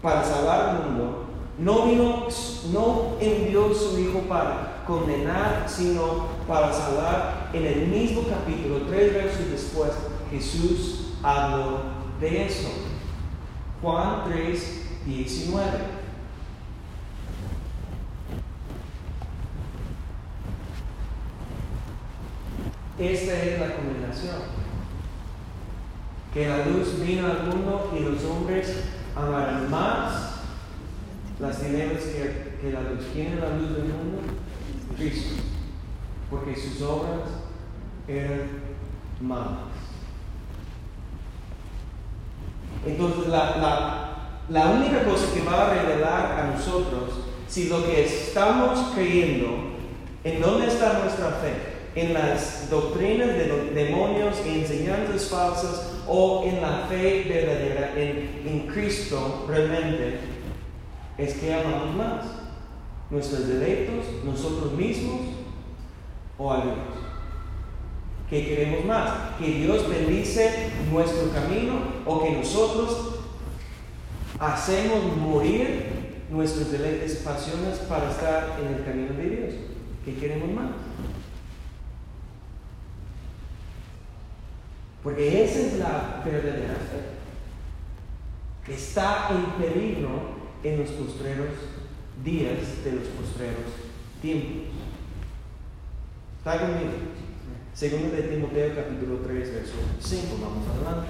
para 0.02 0.22
salvar 0.22 0.68
al 0.68 0.90
mundo, 0.90 1.24
No 1.58 3.16
envió 3.20 3.74
su 3.74 3.98
Hijo 3.98 4.20
para 4.28 4.84
condenar, 4.86 5.64
sino 5.66 6.26
para 6.46 6.72
salvar. 6.72 7.50
En 7.52 7.64
el 7.64 7.86
mismo 7.86 8.22
capítulo, 8.28 8.82
tres 8.88 9.14
versos 9.14 9.50
después, 9.50 9.92
Jesús 10.30 11.14
habló 11.22 11.80
de 12.20 12.46
eso. 12.46 12.68
Juan 13.82 14.24
3, 14.28 15.04
19. 15.06 15.66
Esta 22.98 23.42
es 23.42 23.60
la 23.60 23.76
condenación. 23.76 24.65
Que 26.36 26.46
la 26.46 26.66
luz 26.66 27.00
vino 27.00 27.26
al 27.26 27.44
mundo 27.44 27.90
y 27.98 28.00
los 28.00 28.22
hombres 28.24 28.82
amarán 29.16 29.70
más 29.70 30.34
las 31.40 31.58
tinieblas 31.58 32.02
que, 32.02 32.58
que 32.60 32.72
la 32.74 32.82
luz. 32.82 33.06
¿Quién 33.14 33.28
es 33.28 33.40
la 33.40 33.56
luz 33.56 33.70
del 33.70 33.84
mundo? 33.84 34.18
Cristo. 34.98 35.42
Porque 36.28 36.54
sus 36.54 36.82
obras 36.82 37.22
eran 38.06 38.50
malas. 39.22 39.60
Entonces, 42.86 43.28
la, 43.28 44.10
la, 44.50 44.66
única 44.72 45.04
cosa 45.04 45.32
que 45.32 45.40
va 45.40 45.68
a 45.68 45.74
revelar 45.74 46.38
a 46.38 46.54
nosotros 46.54 47.14
si 47.48 47.70
lo 47.70 47.82
que 47.86 48.04
estamos 48.04 48.92
creyendo, 48.94 49.78
en 50.22 50.42
dónde 50.42 50.66
está 50.66 50.98
nuestra 50.98 51.30
fe, 51.30 51.54
en 51.94 52.12
las 52.12 52.68
doctrinas 52.68 53.28
de 53.28 53.70
demonios 53.72 54.36
y 54.44 54.60
enseñanzas 54.60 55.30
falsas 55.30 55.95
o 56.08 56.44
en 56.46 56.60
la 56.60 56.86
fe 56.88 57.24
verdadera 57.28 57.92
en, 57.96 58.66
Cristo 58.72 59.46
realmente, 59.48 60.18
es 61.18 61.34
que 61.34 61.54
amamos 61.54 61.96
más 61.96 62.24
nuestros 63.10 63.48
derechos, 63.48 64.04
nosotros 64.24 64.72
mismos 64.72 65.20
o 66.38 66.52
a 66.52 66.62
Dios. 66.62 66.76
¿Qué 68.28 68.46
queremos 68.46 68.84
más? 68.84 69.10
¿Que 69.38 69.46
Dios 69.46 69.88
bendice 69.88 70.70
nuestro 70.92 71.30
camino 71.30 71.74
o 72.04 72.22
que 72.22 72.32
nosotros 72.32 73.20
hacemos 74.38 75.16
morir 75.16 76.24
nuestros 76.30 76.72
deleites 76.72 77.20
y 77.20 77.24
pasiones 77.24 77.78
para 77.88 78.10
estar 78.10 78.58
en 78.60 78.74
el 78.74 78.84
camino 78.84 79.14
de 79.14 79.30
Dios? 79.30 79.54
¿Qué 80.04 80.14
queremos 80.14 80.50
más? 80.50 80.66
Porque 85.06 85.44
esa 85.44 85.60
es 85.60 85.74
la 85.74 86.20
verdadera 86.24 86.74
fe. 86.74 87.14
Está 88.72 89.28
en 89.30 89.44
peligro 89.52 90.32
en 90.64 90.80
los 90.80 90.90
postreros 90.90 91.50
días 92.24 92.82
de 92.84 92.90
los 92.90 93.04
postreros 93.10 93.70
tiempos. 94.20 94.64
¿Está 96.38 96.58
conmigo? 96.58 96.90
Segundo 97.72 98.16
de 98.16 98.22
Timoteo 98.22 98.74
capítulo 98.74 99.18
3, 99.18 99.54
verso 99.54 99.74
5, 100.00 100.38
vamos 100.42 100.66
adelante. 100.74 101.08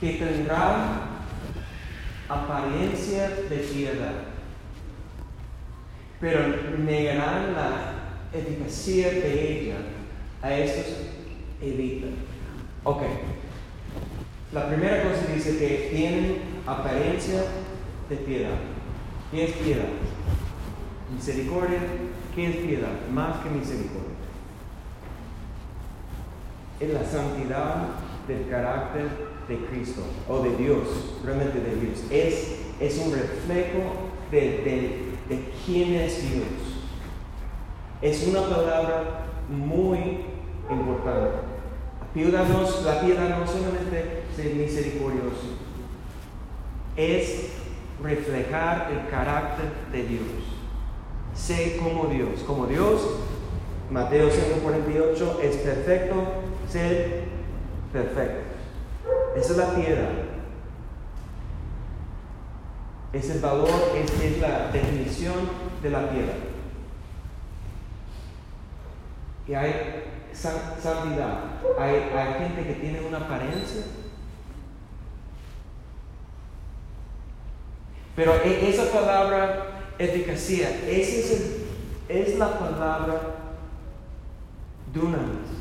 Que 0.00 0.12
tendrá 0.14 1.20
apariencia 2.30 3.28
de 3.28 3.56
piedad, 3.58 4.14
pero 6.18 6.40
negarán 6.78 7.52
la 7.52 7.92
eficacia 8.32 9.10
de 9.10 9.60
ella. 9.60 9.76
A 10.40 10.54
estos 10.54 11.17
evita. 11.60 12.08
Ok. 12.84 13.02
La 14.52 14.68
primera 14.68 15.02
cosa 15.02 15.32
dice 15.34 15.58
que 15.58 15.90
tienen 15.94 16.38
apariencia 16.66 17.42
de 18.08 18.16
piedad. 18.16 18.56
¿Qué 19.30 19.44
es 19.44 19.52
piedad? 19.52 19.88
Misericordia. 21.14 21.80
¿Qué 22.34 22.50
es 22.50 22.56
piedad? 22.56 23.08
Más 23.12 23.38
que 23.38 23.50
misericordia. 23.50 24.16
Es 26.80 26.90
la 26.94 27.04
santidad 27.04 27.88
del 28.26 28.48
carácter 28.48 29.08
de 29.48 29.56
Cristo 29.66 30.02
o 30.28 30.40
de 30.40 30.56
Dios, 30.56 31.16
realmente 31.24 31.60
de 31.60 31.74
Dios. 31.76 32.04
Es, 32.10 32.60
es 32.80 32.98
un 32.98 33.12
reflejo 33.12 34.10
de, 34.30 34.38
de 35.28 35.52
quién 35.66 35.94
es 35.94 36.22
Dios. 36.22 36.46
Es 38.00 38.26
una 38.28 38.42
palabra 38.42 39.26
muy 39.48 40.20
importante. 40.70 41.47
La 42.14 43.00
piedad 43.00 43.38
no 43.38 43.46
solamente 43.46 44.22
es 44.36 44.54
misericordioso, 44.54 45.56
es 46.96 47.50
reflejar 48.02 48.90
el 48.92 49.08
carácter 49.08 49.66
de 49.92 50.02
Dios. 50.04 50.22
Sé 51.34 51.76
como 51.76 52.06
Dios, 52.06 52.42
como 52.46 52.66
Dios, 52.66 53.00
Mateo 53.90 54.28
5:48, 54.30 55.40
es 55.42 55.56
perfecto, 55.58 56.14
ser 56.68 57.24
perfecto. 57.92 58.48
Esa 59.36 59.52
es 59.52 59.58
la 59.58 59.74
piedad. 59.74 60.10
Es 63.12 63.30
el 63.30 63.40
valor, 63.40 63.70
es, 63.94 64.20
es 64.20 64.40
la 64.40 64.68
definición 64.70 65.34
de 65.82 65.90
la 65.90 66.10
piedad. 66.10 66.34
Y 69.46 69.54
hay 69.54 70.07
santidad. 70.32 71.60
Hay, 71.78 71.94
hay 71.94 72.34
gente 72.34 72.66
que 72.66 72.74
tiene 72.80 73.00
una 73.00 73.18
apariencia. 73.18 73.82
Pero 78.16 78.34
e, 78.44 78.68
esa 78.68 78.90
palabra 78.90 79.92
eficacia, 79.98 80.70
esa 80.88 81.34
es, 81.34 81.56
es 82.08 82.38
la 82.38 82.58
palabra 82.58 83.20
dunamis. 84.92 85.58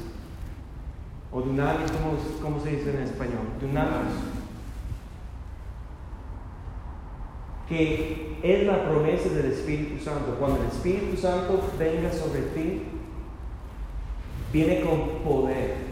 O 1.32 1.42
dunamis, 1.42 1.92
¿cómo, 1.92 2.18
¿cómo, 2.42 2.64
se 2.64 2.72
dice 2.72 2.90
en 2.92 3.04
español? 3.04 3.48
Dunamis. 3.62 4.14
Que 7.70 8.40
es 8.42 8.66
la 8.66 8.86
promesa 8.86 9.30
del 9.30 9.52
Espíritu 9.52 10.04
Santo. 10.04 10.36
Cuando 10.40 10.62
el 10.62 10.68
Espíritu 10.68 11.18
Santo 11.18 11.62
venga 11.78 12.12
sobre 12.12 12.42
ti, 12.42 12.84
viene 14.52 14.82
con 14.82 15.20
poder. 15.24 15.88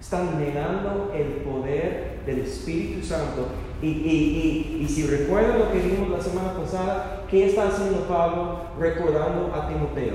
Están 0.00 0.38
negando 0.38 1.12
el 1.14 1.42
poder 1.42 2.20
del 2.26 2.40
Espíritu 2.40 3.04
Santo. 3.04 3.48
Y, 3.80 3.88
y, 3.88 4.78
y, 4.82 4.88
si 4.88 5.06
recuerdan 5.06 5.58
lo 5.58 5.72
que 5.72 5.80
vimos 5.80 6.08
la 6.08 6.20
semana 6.20 6.52
pasada, 6.54 7.24
¿qué 7.28 7.46
está 7.46 7.66
haciendo 7.66 8.06
Pablo 8.06 8.66
recordando 8.78 9.52
a 9.54 9.66
Timoteo? 9.68 10.14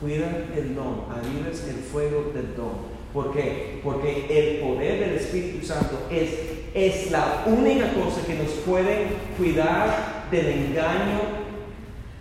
Cuida 0.00 0.44
el 0.56 0.76
don, 0.76 1.06
avives 1.10 1.66
el 1.68 1.76
fuego 1.76 2.30
del 2.32 2.54
don. 2.54 2.94
¿Por 3.12 3.32
qué? 3.32 3.80
Porque 3.82 4.26
el 4.28 4.60
poder 4.60 5.00
del 5.00 5.14
Espíritu 5.16 5.64
Santo 5.64 6.06
es, 6.10 6.30
es 6.74 7.10
la 7.10 7.44
única 7.46 7.92
cosa 7.94 8.24
que 8.26 8.34
nos 8.34 8.50
puede 8.66 9.06
cuidar 9.36 10.26
del 10.30 10.46
engaño 10.46 11.43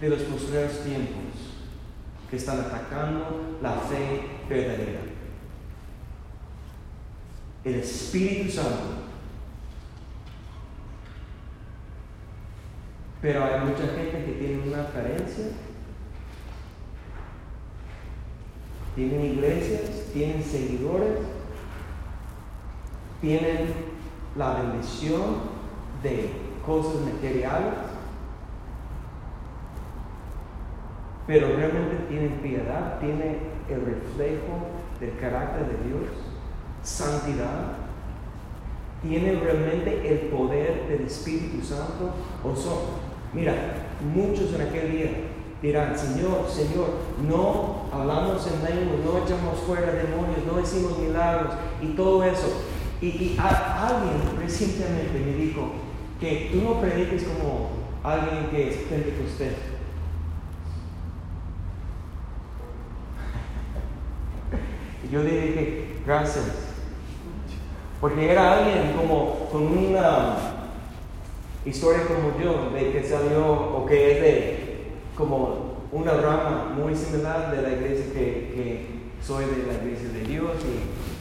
de 0.03 0.09
los 0.09 0.23
postreros 0.23 0.83
tiempos 0.83 1.55
que 2.29 2.35
están 2.35 2.59
atacando 2.59 3.57
la 3.61 3.71
fe 3.71 4.23
verdadera. 4.49 4.99
El 7.63 7.75
Espíritu 7.75 8.51
Santo. 8.51 9.03
Pero 13.21 13.45
hay 13.45 13.61
mucha 13.61 13.87
gente 13.95 14.25
que 14.25 14.31
tiene 14.33 14.67
una 14.67 14.89
carencia. 14.89 15.45
Tienen 18.95 19.23
iglesias, 19.23 19.89
tienen 20.11 20.43
seguidores, 20.43 21.19
tienen 23.21 23.73
la 24.35 24.55
bendición 24.55 25.43
de 26.03 26.29
cosas 26.65 26.99
materiales 27.03 27.92
pero 31.27 31.47
realmente 31.55 32.05
tienen 32.09 32.39
piedad, 32.41 32.99
tiene 32.99 33.37
el 33.69 33.85
reflejo 33.85 34.67
del 34.99 35.17
carácter 35.17 35.67
de 35.67 35.87
Dios, 35.87 36.09
santidad, 36.83 37.77
tienen 39.01 39.41
realmente 39.41 40.11
el 40.11 40.29
poder 40.29 40.87
del 40.87 41.07
Espíritu 41.07 41.65
Santo 41.65 42.13
o 42.43 42.55
son. 42.55 43.03
Mira, 43.33 43.53
muchos 44.13 44.53
en 44.53 44.61
aquel 44.61 44.91
día 44.91 45.11
dirán, 45.61 45.97
Señor, 45.97 46.45
Señor, 46.49 46.89
no 47.27 47.85
hablamos 47.91 48.45
en 48.47 48.63
lengua, 48.63 48.97
no 49.03 49.25
echamos 49.25 49.59
fuera 49.65 49.93
demonios, 49.93 50.45
no 50.45 50.59
hicimos 50.59 50.97
milagros 50.99 51.53
y 51.81 51.87
todo 51.87 52.23
eso. 52.23 52.63
Y, 53.01 53.37
alguien 53.37 54.39
recientemente 54.39 55.19
me 55.19 55.33
dijo 55.33 55.71
que 56.19 56.49
tú 56.53 56.61
no 56.61 56.79
prediques 56.79 57.23
como 57.23 57.69
alguien 58.03 58.47
que 58.49 58.69
es 58.69 58.75
usted. 59.25 59.72
Yo 65.13 65.23
dije, 65.23 65.89
gracias. 66.07 66.43
Porque 68.01 68.31
era 68.31 68.57
alguien 68.57 68.93
como 68.97 69.47
con 69.51 69.67
una 69.67 70.37
historia 71.63 72.07
como 72.07 72.35
yo, 72.43 72.71
de 72.71 72.91
que 72.91 73.03
salió 73.03 73.45
o 73.51 73.85
que 73.85 74.11
es 74.11 74.21
de 74.21 74.57
como 75.15 75.85
una 75.91 76.13
rama 76.13 76.73
muy 76.75 76.95
similar 76.95 77.55
de 77.55 77.61
la 77.61 77.73
iglesia 77.73 78.11
que, 78.11 79.03
soy 79.21 79.45
de 79.45 79.67
la 79.67 79.83
iglesia 79.83 80.09
de 80.09 80.21
Dios 80.21 80.51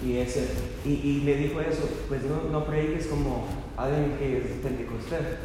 y, 0.02 0.16
ese, 0.16 0.48
y, 0.86 1.20
le 1.20 1.36
dijo 1.36 1.60
eso, 1.60 1.86
pues 2.08 2.22
no, 2.24 2.50
no 2.50 2.64
prediques 2.64 3.08
como 3.08 3.46
alguien 3.76 4.16
que 4.18 4.38
es 4.38 4.44
pentecostés. 4.62 5.36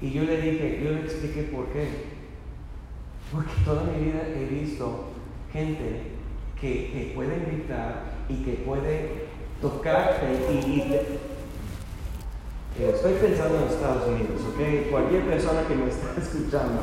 Y 0.00 0.10
yo 0.10 0.22
le 0.22 0.40
dije, 0.40 0.80
yo 0.82 0.90
le 0.90 1.00
expliqué 1.02 1.42
por 1.42 1.66
qué. 1.66 1.86
Porque 3.30 3.52
toda 3.62 3.82
mi 3.82 4.06
vida 4.06 4.26
he 4.26 4.46
visto 4.46 5.10
gente 5.52 6.13
que, 6.60 6.90
que 6.92 7.12
puede 7.14 7.38
gritar 7.46 8.02
y 8.28 8.36
que 8.44 8.52
puede 8.64 9.24
tocarte 9.60 10.26
y, 10.50 10.94
estoy 12.82 13.12
pensando 13.14 13.58
en 13.58 13.64
Estados 13.64 14.08
Unidos, 14.08 14.40
¿ok? 14.52 14.90
Cualquier 14.90 15.22
persona 15.26 15.62
que 15.66 15.74
me 15.76 15.88
está 15.88 16.14
escuchando. 16.20 16.82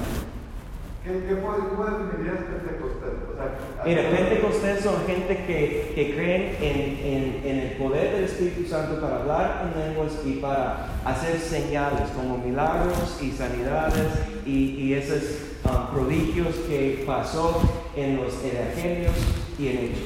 ¿Qué, 1.03 1.11
qué 1.11 1.33
definirías 1.33 2.43
pentecostés? 2.45 3.13
O 3.27 3.35
sea, 3.35 3.83
Mira, 3.83 4.09
pentecostés 4.11 4.81
son 4.81 5.05
gente 5.07 5.35
que, 5.47 5.93
que 5.95 6.13
creen 6.13 6.55
en, 6.61 7.41
en, 7.43 7.59
el 7.59 7.77
poder 7.77 8.13
del 8.13 8.23
Espíritu 8.25 8.69
Santo 8.69 9.01
para 9.01 9.17
hablar 9.21 9.73
en 9.73 9.89
lenguas 9.89 10.11
y 10.23 10.33
para 10.33 10.89
hacer 11.03 11.39
señales 11.39 12.09
como 12.15 12.37
milagros 12.37 13.17
y 13.19 13.31
sanidades 13.31 14.07
y, 14.45 14.75
y 14.75 14.93
esos 14.93 15.23
um, 15.65 15.93
prodigios 15.93 16.55
que 16.69 17.03
pasó 17.05 17.61
en 17.95 18.17
los 18.17 18.33
evangelios 18.45 19.15
y 19.61 19.67
ellos. 19.67 19.99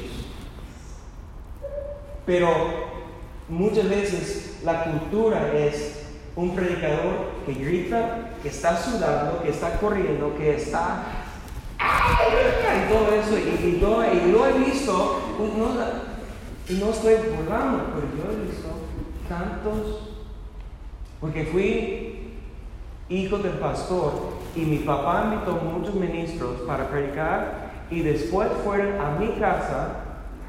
Pero 2.25 2.49
muchas 3.47 3.89
veces 3.89 4.59
la 4.63 4.83
cultura 4.83 5.53
es 5.53 6.07
un 6.35 6.55
predicador 6.55 7.31
que 7.45 7.53
grita, 7.53 8.31
que 8.41 8.49
está 8.49 8.77
sudando, 8.77 9.41
que 9.43 9.49
está 9.49 9.77
corriendo, 9.79 10.35
que 10.35 10.55
está... 10.55 11.03
Y 11.77 12.91
todo 12.91 13.13
eso, 13.13 13.37
y, 13.37 13.77
lo 14.31 14.45
he 14.45 14.53
visto, 14.53 15.21
y 16.67 16.73
no 16.73 16.89
estoy 16.89 17.15
burlando, 17.35 17.85
pero 17.93 18.07
yo 18.17 18.31
he 18.31 18.47
visto 18.47 18.69
tantos, 19.29 19.99
porque 21.21 21.45
fui 21.45 22.15
hijo 23.09 23.37
del 23.37 23.53
pastor 23.53 24.13
y 24.55 24.61
mi 24.61 24.77
papá 24.79 25.31
invitó 25.31 25.53
muchos 25.53 25.93
ministros 25.93 26.61
para 26.61 26.89
predicar 26.89 27.64
y 27.89 28.01
después 28.01 28.49
fueron 28.63 28.99
a 28.99 29.11
mi 29.19 29.29
casa 29.33 29.89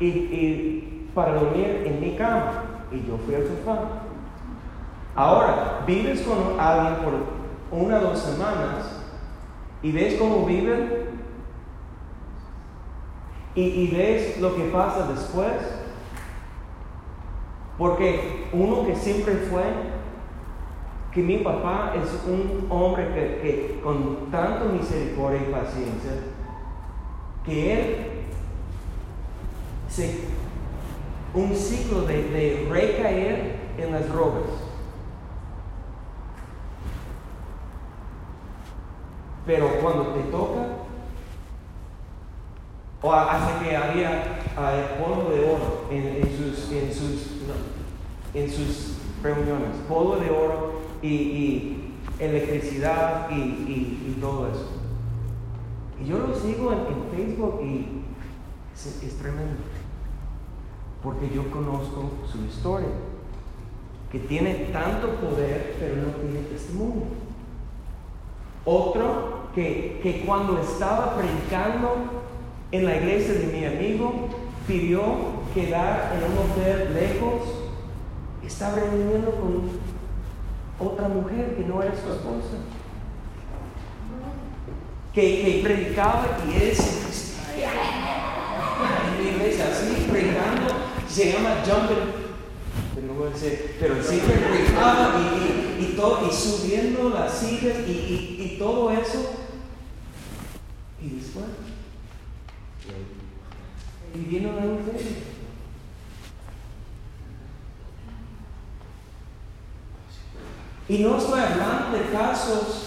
y 0.01 0.97
para 1.17 1.33
dormir 1.33 1.83
en 1.87 2.01
mi 2.01 2.15
cama. 2.15 2.63
Y 2.93 3.07
yo 3.07 3.19
fui 3.25 3.35
al 3.35 3.43
sofá. 3.43 3.79
Ahora, 5.17 5.83
vives 5.87 6.21
con 6.21 6.61
alguien 6.61 7.03
por 7.03 7.15
una 7.81 7.99
o 7.99 8.01
dos 8.03 8.19
semanas 8.19 9.03
y 9.83 9.91
ves 9.91 10.15
cómo 10.17 10.45
viven 10.45 11.07
y, 13.55 13.63
y 13.63 13.89
ves 13.89 14.39
lo 14.41 14.55
que 14.55 14.65
pasa 14.65 15.09
después. 15.09 15.53
Porque 17.79 18.49
uno 18.53 18.87
que 18.87 18.95
siempre 18.95 19.35
fue, 19.51 19.65
que 21.13 21.23
mi 21.23 21.39
papá 21.39 21.95
es 21.97 22.23
un 22.27 22.67
hombre 22.71 23.09
que, 23.09 23.41
que 23.41 23.81
con 23.83 24.31
tanto 24.31 24.67
misericordia 24.67 25.41
y 25.41 25.53
paciencia, 25.53 26.13
que 27.47 27.73
él 27.73 27.97
se 29.89 30.37
un 31.37 31.55
ciclo 31.55 32.03
de, 32.03 32.67
recaer 32.71 33.57
en 33.79 33.93
las 33.93 34.09
drogas. 34.09 34.49
Pero 39.45 39.69
cuando 39.81 40.07
te 40.09 40.23
toca, 40.31 40.67
o 43.03 43.13
hace 43.13 43.65
que 43.65 43.77
había 43.77 44.39
polvo 44.99 45.31
de 45.31 45.41
oro 45.45 45.87
en, 45.91 46.23
sus, 46.37 46.73
en, 46.73 46.93
sus, 46.93 47.33
en 48.35 48.51
sus 48.51 48.97
reuniones, 49.23 49.77
polvo 49.89 50.17
de 50.17 50.31
oro 50.31 50.81
y, 51.03 51.73
electricidad 52.19 53.29
y, 53.31 54.17
todo 54.19 54.49
eso. 54.49 54.76
Y 56.01 56.07
yo 56.07 56.19
lo 56.19 56.35
sigo 56.35 56.73
en, 56.73 57.17
Facebook 57.17 57.61
y 57.63 58.03
es 58.75 59.19
tremendo 59.19 59.57
porque 61.07 61.31
yo 61.33 61.49
conozco 61.53 62.11
su 62.31 62.45
historia, 62.45 62.89
que 64.11 64.19
tiene 64.19 64.71
tanto 64.73 65.09
poder 65.17 65.77
pero 65.79 65.97
no 65.97 66.09
tiene 66.15 66.47
testimonio. 66.49 67.05
Otro 68.65 69.51
que, 69.55 70.01
que 70.03 70.25
cuando 70.27 70.59
estaba 70.59 71.17
predicando 71.17 72.25
en 72.73 72.85
la 72.85 72.97
iglesia 72.97 73.35
de 73.35 73.47
mi 73.47 73.65
amigo, 73.65 74.29
pidió 74.67 75.03
quedar 75.55 76.13
en 76.17 76.33
un 76.33 76.39
hotel 76.39 76.95
lejos, 76.95 77.43
estaba 78.45 78.77
reuniendo 78.77 79.31
con 79.31 80.89
otra 80.89 81.09
mujer 81.09 81.55
que 81.57 81.65
no 81.65 81.83
era 81.83 81.93
su 81.93 82.13
esposa. 82.13 82.57
Que, 85.17 85.61
predicaba 85.65 86.39
y 86.47 86.55
él 86.63 86.77
en 89.07 89.25
mi 89.25 89.31
iglesia 89.31 89.71
así 89.73 90.07
predicando 90.11 90.75
se 91.09 91.33
llama 91.33 91.63
jumping, 91.65 92.13
pero, 93.81 94.03
siempre 94.03 94.37
brincaba 94.51 95.15
y, 95.19 95.83
y, 95.83 95.87
y, 95.87 95.97
todo, 95.97 96.29
y 96.29 96.31
subiendo 96.31 97.09
las 97.09 97.33
sillas 97.33 97.79
y, 97.89 97.91
y 98.39 98.57
todo 98.59 98.91
eso. 98.91 99.37
Y 101.03 101.09
después, 101.09 101.47
y 104.15 104.19
vino 104.19 104.53
la 104.53 104.61
mujer. 104.61 105.01
Y 110.91 110.99
no 110.99 111.17
estoy 111.17 111.41
hablando 111.41 111.97
de 111.97 112.11
casos 112.13 112.86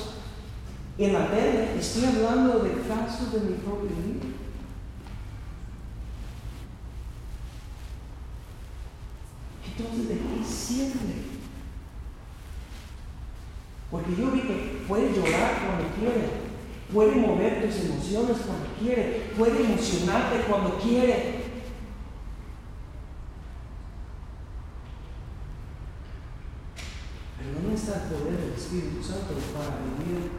en 1.06 1.14
la 1.14 1.32
tele, 1.32 1.80
estoy 1.80 2.06
hablando 2.06 2.60
de 2.60 2.82
casos 2.82 3.32
de 3.32 3.40
mi 3.40 3.54
propia 3.56 3.90
vida. 3.90 4.36
Entonces, 9.66 10.10
¿de 10.10 10.16
qué 10.16 10.46
sirve? 10.46 11.30
Porque 13.90 14.14
yo 14.14 14.32
vi 14.32 14.42
que 14.42 14.84
puede 14.86 15.14
llorar 15.14 15.54
cuando 15.66 15.96
quiere, 15.96 16.30
puede 16.92 17.16
mover 17.16 17.66
tus 17.66 17.86
emociones 17.86 18.38
cuando 18.46 18.66
quiere, 18.78 19.32
puede 19.38 19.64
emocionarte 19.64 20.42
cuando 20.50 20.78
quiere. 20.80 21.40
Pero 27.38 27.54
¿dónde 27.54 27.76
está 27.76 28.04
el 28.04 28.10
poder 28.10 28.38
del 28.38 28.54
Espíritu 28.54 29.02
Santo 29.02 29.34
para 29.54 29.78
vivir 29.80 30.39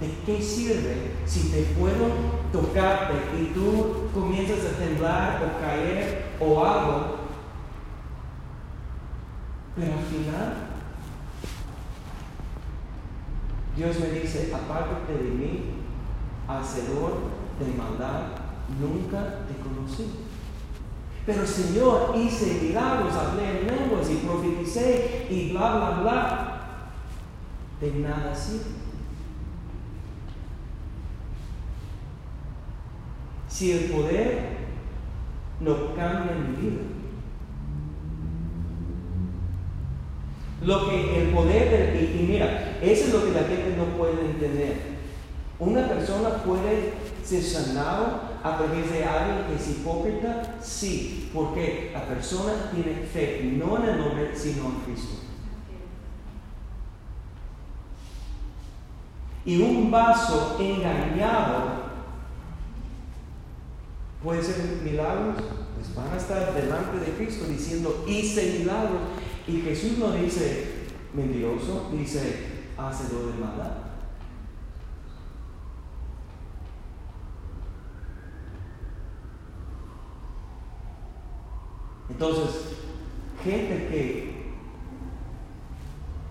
¿De 0.00 0.10
qué 0.26 0.42
sirve 0.42 1.12
si 1.26 1.50
te 1.50 1.62
puedo 1.78 2.08
tocarte 2.52 3.14
y 3.38 3.52
tú 3.54 4.08
comienzas 4.12 4.72
a 4.72 4.78
temblar 4.78 5.42
o 5.42 5.60
caer 5.60 6.32
o 6.40 6.64
algo? 6.64 7.16
Pero 9.76 9.92
al 9.92 10.04
final, 10.04 10.54
Dios 13.76 14.00
me 14.00 14.20
dice, 14.20 14.52
apártate 14.54 15.12
de 15.12 15.30
mí, 15.30 15.74
hacedor 16.48 17.20
de 17.58 17.74
maldad, 17.76 18.22
nunca 18.80 19.46
te 19.46 19.56
conocí. 19.58 20.23
Pero 21.26 21.46
Señor, 21.46 22.14
hice 22.16 22.60
milagros, 22.62 23.14
hablé 23.14 23.60
en 23.60 23.66
lenguas 23.66 24.10
y 24.10 24.16
profeticé 24.16 25.26
y 25.30 25.52
bla, 25.52 25.76
bla, 25.76 25.90
bla. 26.02 26.50
De 27.80 27.92
nada 27.98 28.34
sirve. 28.34 28.84
si 33.54 33.70
el 33.70 33.84
poder 33.84 34.48
no 35.60 35.94
cambia 35.94 36.34
mi 36.34 36.56
vida. 36.60 36.82
Lo 40.62 40.88
que 40.88 41.22
el 41.22 41.28
poder, 41.28 41.70
del, 41.70 42.20
y, 42.20 42.26
mira, 42.26 42.78
eso 42.82 43.04
es 43.04 43.12
lo 43.12 43.24
que 43.24 43.30
la 43.30 43.46
gente 43.46 43.76
no 43.76 43.96
puede 43.96 44.24
entender. 44.24 44.94
Una 45.60 45.86
persona 45.86 46.30
puede 46.44 46.94
ser 47.22 47.42
sanado 47.44 48.33
a 48.44 48.58
través 48.58 48.92
de 48.92 49.02
alguien 49.02 49.46
que 49.46 49.54
es 49.54 49.70
hipócrita, 49.70 50.56
sí, 50.60 51.30
porque 51.32 51.90
la 51.94 52.06
persona 52.06 52.70
tiene 52.70 52.94
fe 53.06 53.40
no 53.56 53.78
en 53.78 53.88
el 53.88 54.00
hombre, 54.02 54.36
sino 54.36 54.66
en 54.66 54.74
Cristo. 54.84 55.22
Y 59.46 59.62
un 59.62 59.90
vaso 59.90 60.58
engañado 60.60 61.84
puede 64.22 64.42
ser 64.42 64.82
milagros, 64.82 65.36
pues 65.74 65.94
van 65.94 66.12
a 66.12 66.16
estar 66.18 66.52
delante 66.52 66.98
de 66.98 67.16
Cristo 67.16 67.46
diciendo, 67.46 68.04
hice 68.06 68.58
milagros. 68.58 69.00
Y 69.48 69.62
Jesús 69.62 69.96
no 69.96 70.12
dice 70.12 70.84
mentiroso, 71.14 71.90
dice 71.92 72.64
hacedor 72.76 73.32
de 73.32 73.40
maldad. 73.40 73.83
Entonces, 82.14 82.76
gente 83.42 83.88
que 83.88 84.34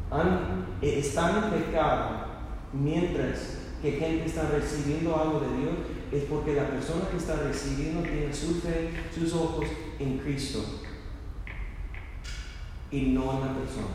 han, 0.09 0.65
están 0.81 1.43
en 1.43 1.61
pecado 1.61 2.09
mientras 2.71 3.57
que 3.81 3.91
gente 3.91 4.25
está 4.25 4.43
recibiendo 4.43 5.13
algo 5.13 5.41
de 5.41 5.57
Dios, 5.57 5.73
es 6.09 6.23
porque 6.23 6.53
la 6.53 6.69
persona 6.69 7.09
que 7.09 7.17
está 7.17 7.35
recibiendo 7.35 8.01
tiene 8.01 8.33
su 8.33 8.61
fe, 8.61 8.91
sus 9.13 9.33
ojos 9.33 9.65
en 9.99 10.19
Cristo 10.19 10.63
y 12.89 13.07
no 13.07 13.33
en 13.33 13.39
la 13.41 13.53
persona. 13.53 13.87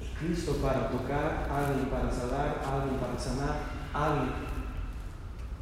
Y 0.00 0.24
Cristo 0.24 0.56
para 0.62 0.88
tocar 0.88 1.48
a 1.50 1.66
alguien, 1.66 1.90
para 1.90 2.10
salvar 2.10 2.62
a 2.64 2.74
alguien, 2.80 2.98
para 2.98 3.18
sanar 3.18 3.56
a 3.92 4.06
alguien, 4.06 4.32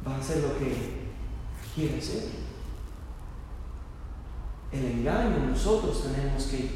va 0.07 0.15
a 0.15 0.19
hacer 0.19 0.41
lo 0.41 0.57
que 0.57 0.96
quiere 1.77 2.01
ser. 2.01 2.23
El 4.71 4.83
engaño 4.83 5.47
nosotros 5.47 6.01
tenemos 6.01 6.43
que 6.45 6.71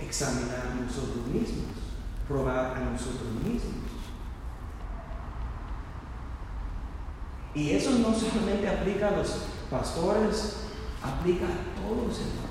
examinar 0.00 0.76
nosotros 0.80 1.26
mismos, 1.26 1.74
probar 2.28 2.76
a 2.76 2.90
nosotros 2.90 3.32
mismos. 3.44 3.90
Y 7.52 7.70
eso 7.72 7.90
no 7.98 8.14
solamente 8.14 8.68
aplica 8.68 9.08
a 9.08 9.16
los 9.16 9.28
pastores, 9.68 10.58
aplica 11.02 11.46
a 11.46 11.80
todos 11.80 12.20
hermanos. 12.20 12.46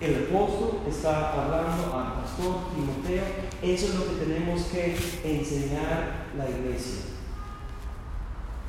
El 0.00 0.26
apóstol 0.26 0.80
está 0.88 1.32
hablando 1.32 1.96
al 1.96 2.22
pastor 2.22 2.56
Timoteo, 2.74 3.24
eso 3.62 3.86
es 3.86 3.94
lo 3.94 4.04
que 4.06 4.24
tenemos 4.24 4.62
que 4.64 4.96
enseñar 5.24 6.26
la 6.36 6.50
iglesia. 6.50 7.15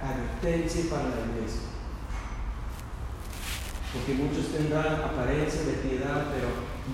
Advertencia 0.01 0.89
para 0.89 1.09
la 1.09 1.33
iglesia. 1.33 1.61
Porque 3.93 4.13
muchos 4.13 4.51
tendrán 4.51 5.01
apariencia 5.01 5.63
de 5.63 5.73
piedad, 5.73 6.27
pero 6.31 6.49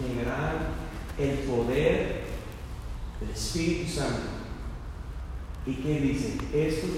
negarán 0.08 0.84
el 1.18 1.40
poder 1.40 2.24
del 3.20 3.30
Espíritu 3.30 3.92
Santo. 3.92 4.22
¿Y 5.66 5.76
qué 5.76 6.00
dicen? 6.00 6.38
Estos 6.54 6.92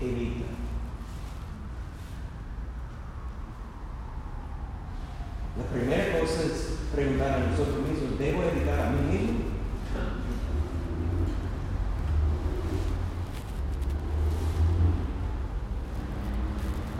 evitan. 0.00 0.58
La 5.58 5.64
primera 5.64 6.20
cosa 6.20 6.42
es 6.44 6.78
preguntar 6.94 7.32
a 7.32 7.46
nosotros 7.50 7.88
mismos, 7.88 8.18
¿debo 8.18 8.42
evitar 8.44 8.80
a 8.80 8.90
mí 8.90 9.18
mismo? 9.18 9.37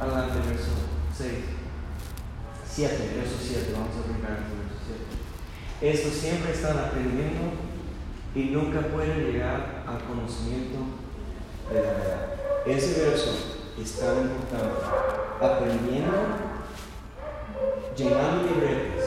Adelante, 0.08 0.48
verso 0.48 0.70
6. 1.16 1.30
7, 2.66 3.10
verso 3.16 3.36
7, 3.40 3.72
vamos 3.74 3.90
a 3.96 4.08
brincar 4.08 4.30
verso 4.30 4.80
7. 5.80 5.92
Estos 5.92 6.12
siempre 6.14 6.52
están 6.52 6.78
aprendiendo 6.78 7.52
y 8.34 8.44
nunca 8.44 8.80
pueden 8.88 9.18
llegar 9.18 9.84
al 9.86 10.02
conocimiento 10.04 10.78
de 11.70 11.82
la 11.82 11.92
verdad. 11.92 12.26
Ese 12.66 13.02
verso 13.02 13.30
es 13.80 13.92
tan 13.98 14.22
importante. 14.22 14.80
Aprendiendo, 15.40 16.12
llenando 17.96 18.54
libretas, 18.54 19.04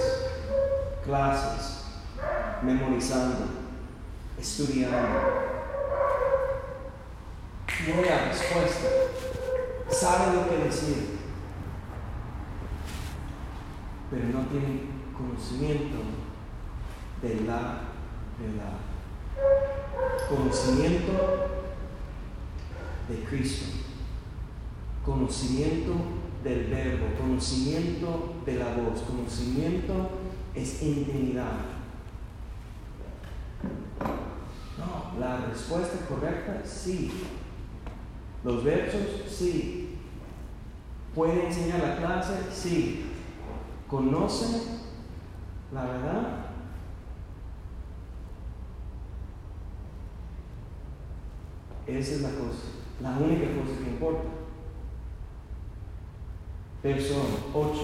clases, 1.04 1.84
memorizando, 2.62 3.46
estudiando. 4.40 5.52
Tiene 7.86 8.02
la 8.06 8.26
respuesta, 8.26 8.88
sabe 9.92 10.36
lo 10.36 10.50
que 10.50 10.64
decir, 10.66 11.20
pero 14.10 14.26
no 14.28 14.46
tiene 14.48 14.82
conocimiento 15.16 15.98
de 17.22 17.42
la 17.42 17.82
verdad. 18.40 18.78
Conocimiento 20.30 21.12
de 23.10 23.24
Cristo, 23.26 23.66
conocimiento 25.06 25.94
del 26.44 26.68
verbo, 26.68 27.08
conocimiento 27.20 28.36
de 28.46 28.56
la 28.56 28.74
voz, 28.76 29.02
conocimiento 29.02 30.10
es 30.56 30.82
intimidad. 30.82 31.66
No, 34.78 35.20
la 35.20 35.46
respuesta 35.46 36.06
correcta, 36.08 36.62
sí. 36.66 37.12
Los 38.44 38.64
versos, 38.64 39.02
sí. 39.28 39.98
¿Puede 41.14 41.48
enseñar 41.48 41.80
la 41.80 41.98
clase? 41.98 42.34
Sí. 42.52 43.06
¿Conoce 43.88 44.82
la 45.74 45.84
verdad? 45.86 46.46
Esa 51.88 52.12
es 52.16 52.22
la 52.22 52.30
cosa, 52.30 52.70
la 53.02 53.18
única 53.18 53.48
cosa 53.48 53.84
que 53.84 53.90
importa. 53.90 54.24
Verso 56.84 57.16
8. 57.54 57.82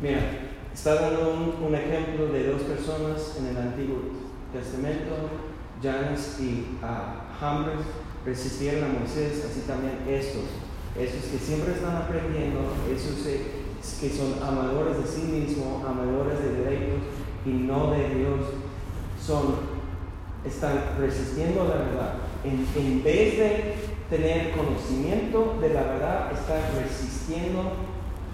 Mira, 0.00 0.20
está 0.72 0.94
dando 0.94 1.34
un, 1.34 1.64
un, 1.66 1.74
ejemplo 1.74 2.28
de 2.28 2.52
dos 2.52 2.62
personas 2.62 3.36
en 3.38 3.48
el 3.48 3.56
Antiguo 3.58 3.98
Testamento, 4.52 5.14
Janes 5.82 6.38
y 6.40 6.76
uh, 6.82 7.40
Jambres, 7.40 7.80
resistieron 8.24 8.84
a 8.84 8.98
Moisés, 8.98 9.44
así 9.50 9.62
también 9.66 10.04
estos, 10.08 10.44
estos 10.96 11.30
que 11.30 11.38
siempre 11.38 11.72
están 11.72 11.96
aprendiendo, 11.96 12.60
esos 12.92 13.24
que 13.24 14.10
son 14.10 14.42
amadores 14.46 14.98
de 14.98 15.06
sí 15.06 15.22
mismos, 15.22 15.84
amadores 15.84 16.38
de 16.38 16.52
derechos 16.52 17.00
y 17.46 17.50
no 17.50 17.92
de 17.92 18.14
Dios, 18.14 18.40
son, 19.24 19.56
están 20.44 20.96
resistiendo 20.98 21.64
la 21.64 21.76
verdad. 21.76 22.14
En, 22.44 22.66
en 22.76 23.02
vez 23.02 23.38
de 23.38 23.74
tener 24.10 24.52
conocimiento 24.52 25.56
de 25.60 25.70
la 25.70 25.82
verdad, 25.82 26.32
están 26.32 26.60
resistiendo 26.82 27.72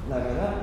la 0.09 0.17
verdad. 0.17 0.55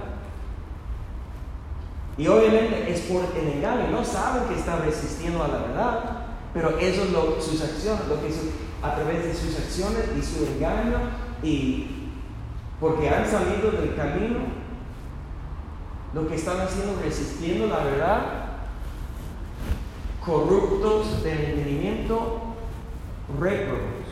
Y 2.18 2.28
obviamente 2.28 2.92
es 2.92 3.02
por 3.02 3.24
el 3.36 3.54
engaño, 3.54 3.90
no 3.92 4.04
saben 4.04 4.48
que 4.48 4.56
están 4.56 4.84
resistiendo 4.84 5.44
a 5.44 5.48
la 5.48 5.58
verdad, 5.58 6.13
pero 6.54 6.78
eso 6.78 7.04
es 7.04 7.12
lo, 7.12 7.42
sus 7.42 7.62
acciones, 7.62 8.08
lo 8.08 8.22
que 8.22 8.32
su, 8.32 8.52
a 8.82 8.96
través 8.96 9.24
de 9.26 9.34
sus 9.34 9.58
acciones 9.58 10.04
y 10.18 10.22
su 10.22 10.46
engaño, 10.46 11.00
y 11.42 11.88
porque 12.80 13.10
han 13.10 13.26
salido 13.26 13.72
del 13.72 13.96
camino, 13.96 14.40
lo 16.14 16.28
que 16.28 16.36
están 16.36 16.62
haciendo 16.62 17.02
resistiendo 17.02 17.68
la 17.68 17.84
verdad, 17.84 18.44
corruptos 20.24 21.24
del 21.24 21.40
entendimiento, 21.40 22.56
réprobos, 23.40 24.04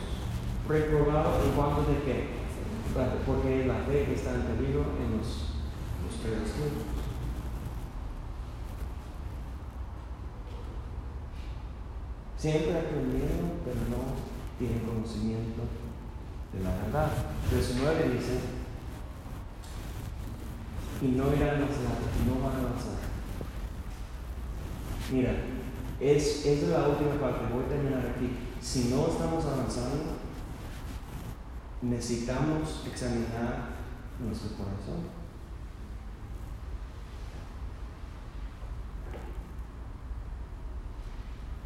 reprobados 0.68 1.44
en 1.44 1.52
cuanto 1.52 1.82
de 1.82 1.98
qué, 2.04 2.28
porque 3.26 3.66
la 3.66 3.74
fe 3.86 4.12
está 4.12 4.34
en 4.34 4.42
peligro 4.42 4.84
en 5.00 5.18
los, 5.18 5.54
los 6.02 6.20
Siempre 12.42 12.76
aprendiendo, 12.76 13.54
pero 13.64 13.76
no 13.88 14.18
tienen 14.58 14.80
conocimiento 14.80 15.62
de 16.52 16.64
la 16.64 16.74
verdad. 16.74 17.12
Verso 17.48 17.74
9 17.80 18.18
dice, 18.18 18.40
y 21.02 21.16
no 21.16 21.32
irán 21.36 21.50
a 21.50 21.58
no 21.60 22.42
van 22.42 22.56
a 22.56 22.58
avanzar. 22.58 22.98
Mira, 25.12 25.36
es, 26.00 26.44
es 26.44 26.64
la 26.64 26.88
última 26.88 27.14
parte, 27.20 27.54
voy 27.54 27.62
a 27.62 27.68
terminar 27.68 28.12
aquí. 28.16 28.36
Si 28.60 28.88
no 28.92 29.06
estamos 29.06 29.44
avanzando, 29.44 30.16
necesitamos 31.80 32.82
examinar 32.90 33.68
nuestro 34.18 34.56
corazón. 34.56 35.22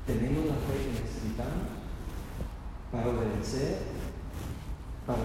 tenemos 0.06 0.46
la 0.46 0.54
fe 0.54 0.86
que 0.86 1.02
necesitamos 1.02 1.66
para 5.06 5.18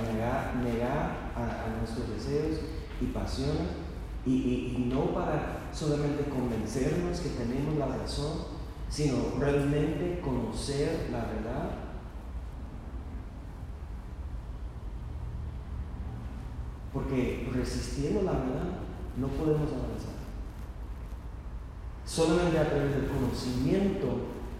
negar, 0.63 1.31
a, 1.35 1.79
nuestros 1.79 2.09
deseos 2.09 2.59
y 3.01 3.05
pasiones 3.05 3.67
y, 4.25 4.85
no 4.93 5.13
para 5.13 5.61
solamente 5.73 6.25
convencernos 6.29 7.19
que 7.19 7.29
tenemos 7.29 7.77
la 7.77 7.97
razón, 7.97 8.45
sino 8.89 9.39
realmente 9.39 10.19
conocer 10.19 11.09
la 11.11 11.19
verdad. 11.19 11.71
Porque 16.93 17.49
resistiendo 17.53 18.21
la 18.23 18.33
verdad 18.33 18.63
no 19.17 19.27
podemos 19.29 19.71
avanzar. 19.71 20.21
Solamente 22.05 22.59
a 22.59 22.69
través 22.69 22.95
del 22.95 23.07
conocimiento 23.07 24.07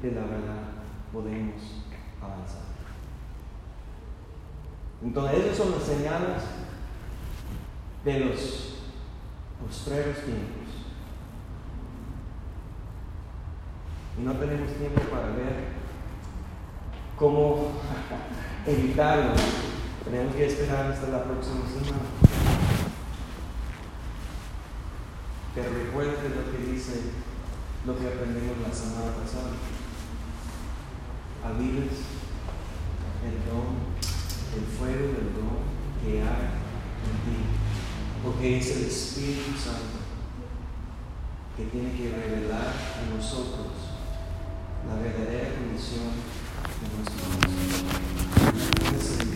de 0.01 0.12
la 0.14 0.22
verdad 0.22 0.64
podemos 1.12 1.84
avanzar. 2.22 2.71
Entonces, 5.04 5.45
esas 5.45 5.58
son 5.58 5.72
las 5.72 5.84
señales 5.84 6.43
de 8.06 8.20
los 8.20 8.76
postreros 9.62 10.18
tiempos. 10.18 10.62
Y 14.20 14.22
no 14.24 14.34
tenemos 14.34 14.74
tiempo 14.74 15.02
para 15.10 15.28
ver 15.28 15.70
cómo 17.18 17.72
evitarlo. 18.68 19.34
Tenemos 20.04 20.36
que 20.36 20.45
esperar 20.45 20.91
hasta 20.91 21.08
la 21.08 21.24
próxima 21.24 21.62
semana. 21.68 22.04
Pero 25.54 25.70
recuerde 25.74 26.30
lo 26.30 26.52
que 26.52 26.72
dice, 26.72 27.02
lo 27.86 27.97
que 27.97 28.08
aprendimos 28.08 28.58
la 28.68 28.74
semana 28.74 29.12
pasada. 29.12 29.52
Avives 31.43 32.22
el 33.26 33.45
don, 33.45 33.91
el 34.56 34.66
fuego 34.66 35.14
del 35.14 35.34
don 35.34 35.64
que 36.04 36.22
hay 36.22 36.45
en 37.08 37.16
ti, 37.24 37.38
porque 38.24 38.58
es 38.58 38.68
el 38.76 38.84
Espíritu 38.86 39.58
Santo 39.58 39.99
que 41.56 41.66
tiene 41.66 41.91
que 41.93 42.10
revelar 42.10 42.68
a 42.68 43.16
nosotros 43.16 43.68
la 44.88 44.95
verdadera 44.95 45.56
condición 45.56 46.12
de 46.82 46.86
nuestro 46.97 47.16
Señor. 48.99 49.31